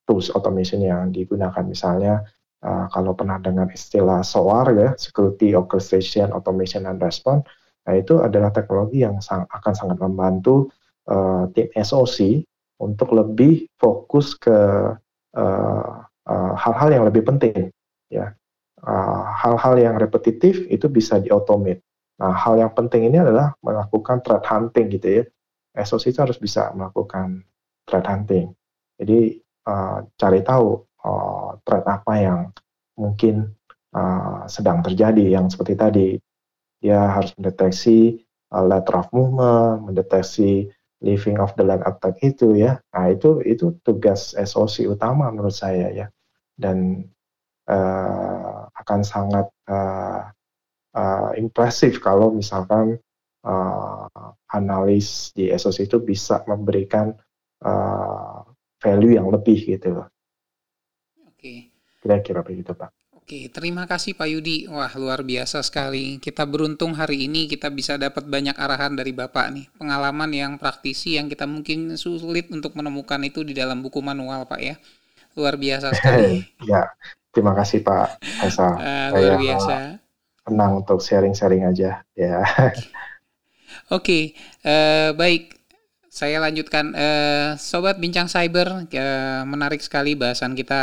[0.07, 2.23] tools automation yang digunakan misalnya
[2.63, 7.47] uh, kalau pernah dengar istilah SOAR ya Security Orchestration Automation and Response
[7.83, 10.71] nah itu adalah teknologi yang sang, akan sangat membantu
[11.09, 12.43] uh, tim SOC
[12.83, 14.51] untuk lebih fokus ke
[15.33, 15.93] eh,
[16.27, 17.71] eh, hal-hal uh, uh, yang lebih penting
[18.11, 18.35] ya.
[19.39, 21.79] Hal-hal uh, yang repetitif itu bisa diautomate.
[22.19, 25.23] Nah hal yang penting ini adalah melakukan threat hunting gitu ya.
[25.79, 27.47] SOC itu harus bisa melakukan
[27.87, 28.51] threat hunting.
[28.99, 32.39] Jadi uh, cari tahu uh, threat apa yang
[32.99, 33.55] mungkin
[33.95, 36.09] uh, sedang terjadi yang seperti tadi.
[36.83, 38.19] Dia harus mendeteksi
[38.51, 40.69] uh, letter of movement mendeteksi
[41.03, 42.79] living of the land attack itu ya.
[42.95, 46.07] Nah, itu itu tugas SOC utama menurut saya ya.
[46.55, 47.03] Dan
[47.67, 50.31] uh, akan sangat uh,
[50.95, 52.97] uh, impresif kalau misalkan
[53.43, 54.07] uh,
[54.55, 57.11] analis di SOC itu bisa memberikan
[57.67, 58.47] uh,
[58.79, 60.07] value yang lebih gitu loh.
[61.27, 61.75] Oke.
[61.99, 63.02] Kira-kira begitu, Pak.
[63.23, 64.67] Oke, terima kasih Pak Yudi.
[64.67, 66.19] Wah, luar biasa sekali.
[66.19, 69.71] Kita beruntung hari ini kita bisa dapat banyak arahan dari Bapak nih.
[69.79, 74.59] Pengalaman yang praktisi yang kita mungkin sulit untuk menemukan itu di dalam buku manual, Pak
[74.59, 74.75] ya.
[75.39, 76.43] Luar biasa sekali.
[76.67, 76.83] ya,
[77.31, 78.75] terima kasih Pak Esa.
[78.75, 79.75] Uh, luar biasa.
[80.43, 82.43] Tenang untuk sharing-sharing aja, ya.
[83.95, 84.35] Oke,
[84.67, 85.62] uh, baik
[86.13, 90.81] saya lanjutkan eh, sobat bincang cyber eh, menarik sekali bahasan kita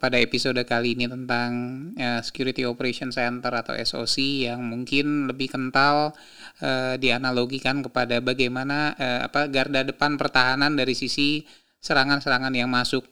[0.00, 1.52] pada episode kali ini tentang
[2.00, 6.16] eh, security operation center atau SOC yang mungkin lebih kental
[6.64, 11.44] eh, dianalogikan kepada bagaimana eh, apa garda depan pertahanan dari sisi
[11.84, 13.04] serangan-serangan yang masuk.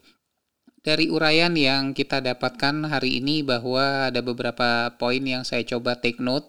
[0.81, 6.17] Dari uraian yang kita dapatkan hari ini bahwa ada beberapa poin yang saya coba take
[6.17, 6.49] note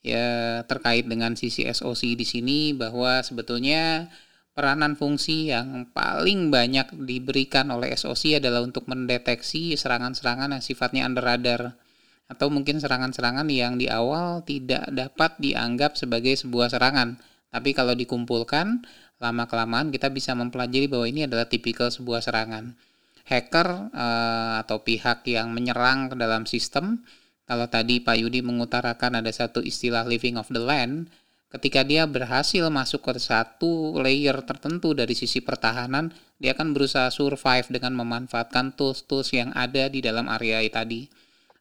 [0.00, 4.08] ya terkait dengan sisi SOC di sini bahwa sebetulnya
[4.58, 11.22] Peranan fungsi yang paling banyak diberikan oleh SOC adalah untuk mendeteksi serangan-serangan yang sifatnya under
[11.22, 11.78] radar
[12.26, 17.22] atau mungkin serangan-serangan yang di awal tidak dapat dianggap sebagai sebuah serangan.
[17.54, 18.82] Tapi kalau dikumpulkan,
[19.22, 22.74] lama-kelamaan kita bisa mempelajari bahwa ini adalah tipikal sebuah serangan.
[23.30, 27.06] Hacker uh, atau pihak yang menyerang ke dalam sistem,
[27.46, 31.06] kalau tadi Pak Yudi mengutarakan ada satu istilah living of the land,
[31.48, 37.66] ketika dia berhasil masuk ke satu layer tertentu dari sisi pertahanan, dia akan berusaha survive
[37.72, 41.08] dengan memanfaatkan tools-tools yang ada di dalam area tadi.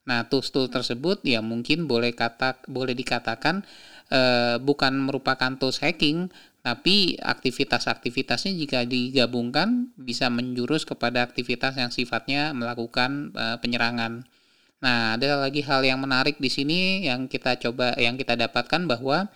[0.07, 3.63] Nah, tools-tools tersebut ya mungkin boleh kata boleh dikatakan
[4.11, 6.31] uh, bukan merupakan tools hacking,
[6.67, 14.27] Tapi aktivitas-aktivitasnya jika digabungkan bisa menjurus kepada aktivitas yang sifatnya melakukan uh, penyerangan.
[14.83, 19.31] Nah, ada lagi hal yang menarik di sini yang kita coba yang kita dapatkan bahwa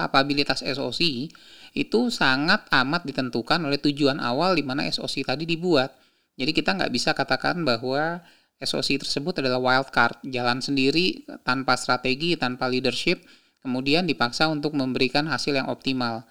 [0.00, 1.28] kapabilitas SOC
[1.76, 5.92] itu sangat amat ditentukan oleh tujuan awal di mana SOC tadi dibuat.
[6.40, 8.24] Jadi kita nggak bisa katakan bahwa
[8.60, 13.24] SOC tersebut adalah wild card, jalan sendiri tanpa strategi, tanpa leadership,
[13.60, 16.24] kemudian dipaksa untuk memberikan hasil yang optimal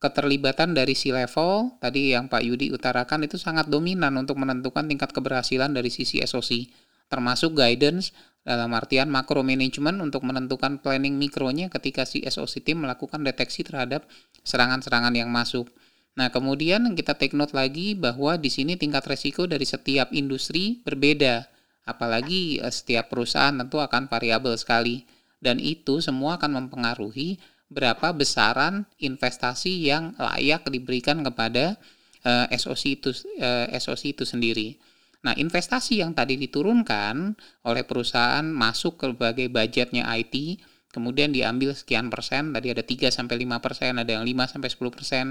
[0.00, 5.12] keterlibatan dari si level tadi yang Pak Yudi utarakan itu sangat dominan untuk menentukan tingkat
[5.12, 6.72] keberhasilan dari sisi SOC
[7.10, 13.20] termasuk guidance dalam artian makro management untuk menentukan planning mikronya ketika si SOC team melakukan
[13.20, 14.08] deteksi terhadap
[14.46, 15.68] serangan-serangan yang masuk.
[16.16, 21.46] Nah, kemudian kita take note lagi bahwa di sini tingkat resiko dari setiap industri berbeda.
[21.84, 25.04] Apalagi eh, setiap perusahaan tentu akan variabel sekali
[25.40, 27.40] dan itu semua akan mempengaruhi
[27.70, 31.78] berapa besaran investasi yang layak diberikan kepada
[32.26, 34.76] uh, eh, SOC itu uh, eh, SOC itu sendiri.
[35.20, 37.36] Nah, investasi yang tadi diturunkan
[37.68, 40.56] oleh perusahaan masuk ke berbagai budgetnya IT,
[40.88, 44.88] kemudian diambil sekian persen, tadi ada 3 sampai 5 persen, ada yang 5 sampai 10
[44.88, 45.26] persen.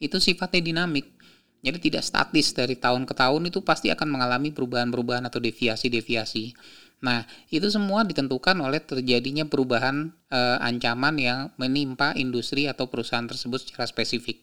[0.00, 1.12] Itu sifatnya dinamik.
[1.60, 6.54] Jadi tidak statis dari tahun ke tahun itu pasti akan mengalami perubahan-perubahan atau deviasi-deviasi.
[7.04, 13.60] Nah, itu semua ditentukan oleh terjadinya perubahan e, ancaman yang menimpa industri atau perusahaan tersebut
[13.66, 14.40] secara spesifik.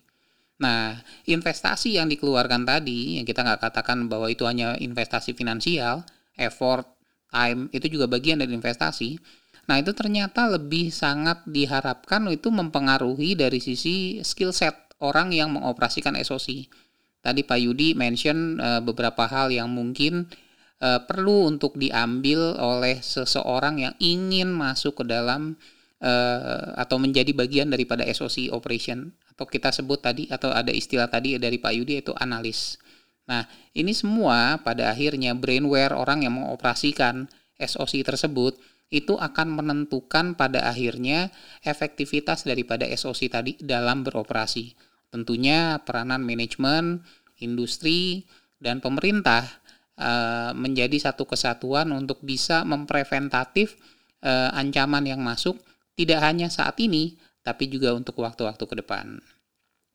[0.61, 6.05] Nah, investasi yang dikeluarkan tadi, yang kita nggak katakan bahwa itu hanya investasi finansial,
[6.37, 6.85] effort,
[7.33, 9.17] time, itu juga bagian dari investasi.
[9.65, 16.13] Nah, itu ternyata lebih sangat diharapkan itu mempengaruhi dari sisi skill set orang yang mengoperasikan
[16.19, 16.69] SOC.
[17.23, 20.27] Tadi Pak Yudi mention e, beberapa hal yang mungkin
[20.83, 25.55] uh, perlu untuk diambil oleh seseorang yang ingin masuk ke dalam
[26.03, 31.35] uh, atau menjadi bagian daripada SOC operation atau kita sebut tadi atau ada istilah tadi
[31.41, 32.77] dari Pak Yudi itu analis.
[33.25, 37.25] Nah, ini semua pada akhirnya brainware orang yang mengoperasikan
[37.57, 38.59] SOC tersebut
[38.93, 41.33] itu akan menentukan pada akhirnya
[41.65, 44.75] efektivitas daripada SOC tadi dalam beroperasi.
[45.09, 47.01] Tentunya peranan manajemen,
[47.41, 48.29] industri,
[48.61, 49.63] dan pemerintah
[49.93, 53.77] Eh, menjadi satu kesatuan untuk bisa mempreventatif
[54.25, 55.53] uh, ancaman yang masuk
[55.93, 57.13] tidak hanya saat ini
[57.43, 59.19] tapi juga untuk waktu-waktu ke depan.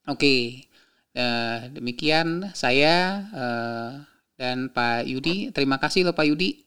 [0.07, 0.65] Oke,
[1.17, 3.91] uh, demikian saya uh,
[4.37, 5.51] dan Pak Yudi.
[5.51, 6.63] Terima kasih loh Pak Yudi,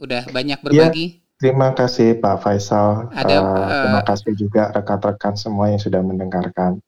[0.00, 1.06] udah banyak berbagi.
[1.20, 3.10] Ya, terima kasih Pak Faisal.
[3.12, 6.80] Ada, uh, terima kasih juga rekan-rekan semua yang sudah mendengarkan.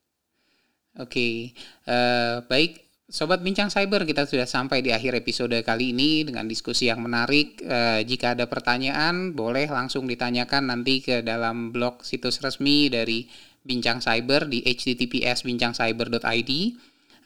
[0.96, 1.52] Oke,
[1.84, 2.81] uh, baik.
[3.12, 7.60] Sobat Bincang Cyber, kita sudah sampai di akhir episode kali ini dengan diskusi yang menarik.
[7.60, 13.28] E, jika ada pertanyaan, boleh langsung ditanyakan nanti ke dalam blog situs resmi dari
[13.60, 16.52] Bincang Cyber di https bincangcyber.id.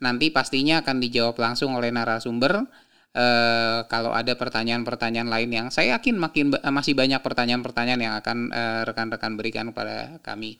[0.03, 2.66] Nanti pastinya akan dijawab langsung oleh narasumber.
[3.14, 3.26] E,
[3.87, 9.39] kalau ada pertanyaan-pertanyaan lain yang saya yakin makin masih banyak pertanyaan-pertanyaan yang akan eh, rekan-rekan
[9.39, 10.59] berikan kepada kami.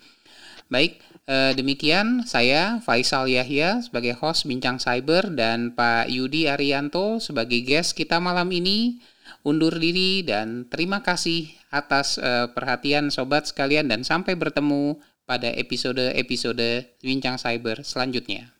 [0.70, 7.62] Baik, eh, demikian saya Faisal Yahya sebagai host Bincang Cyber dan Pak Yudi Arianto sebagai
[7.62, 8.99] guest kita malam ini
[9.47, 16.99] undur diri dan terima kasih atas eh, perhatian sobat sekalian dan sampai bertemu pada episode-episode
[17.03, 18.56] Bincang Cyber selanjutnya.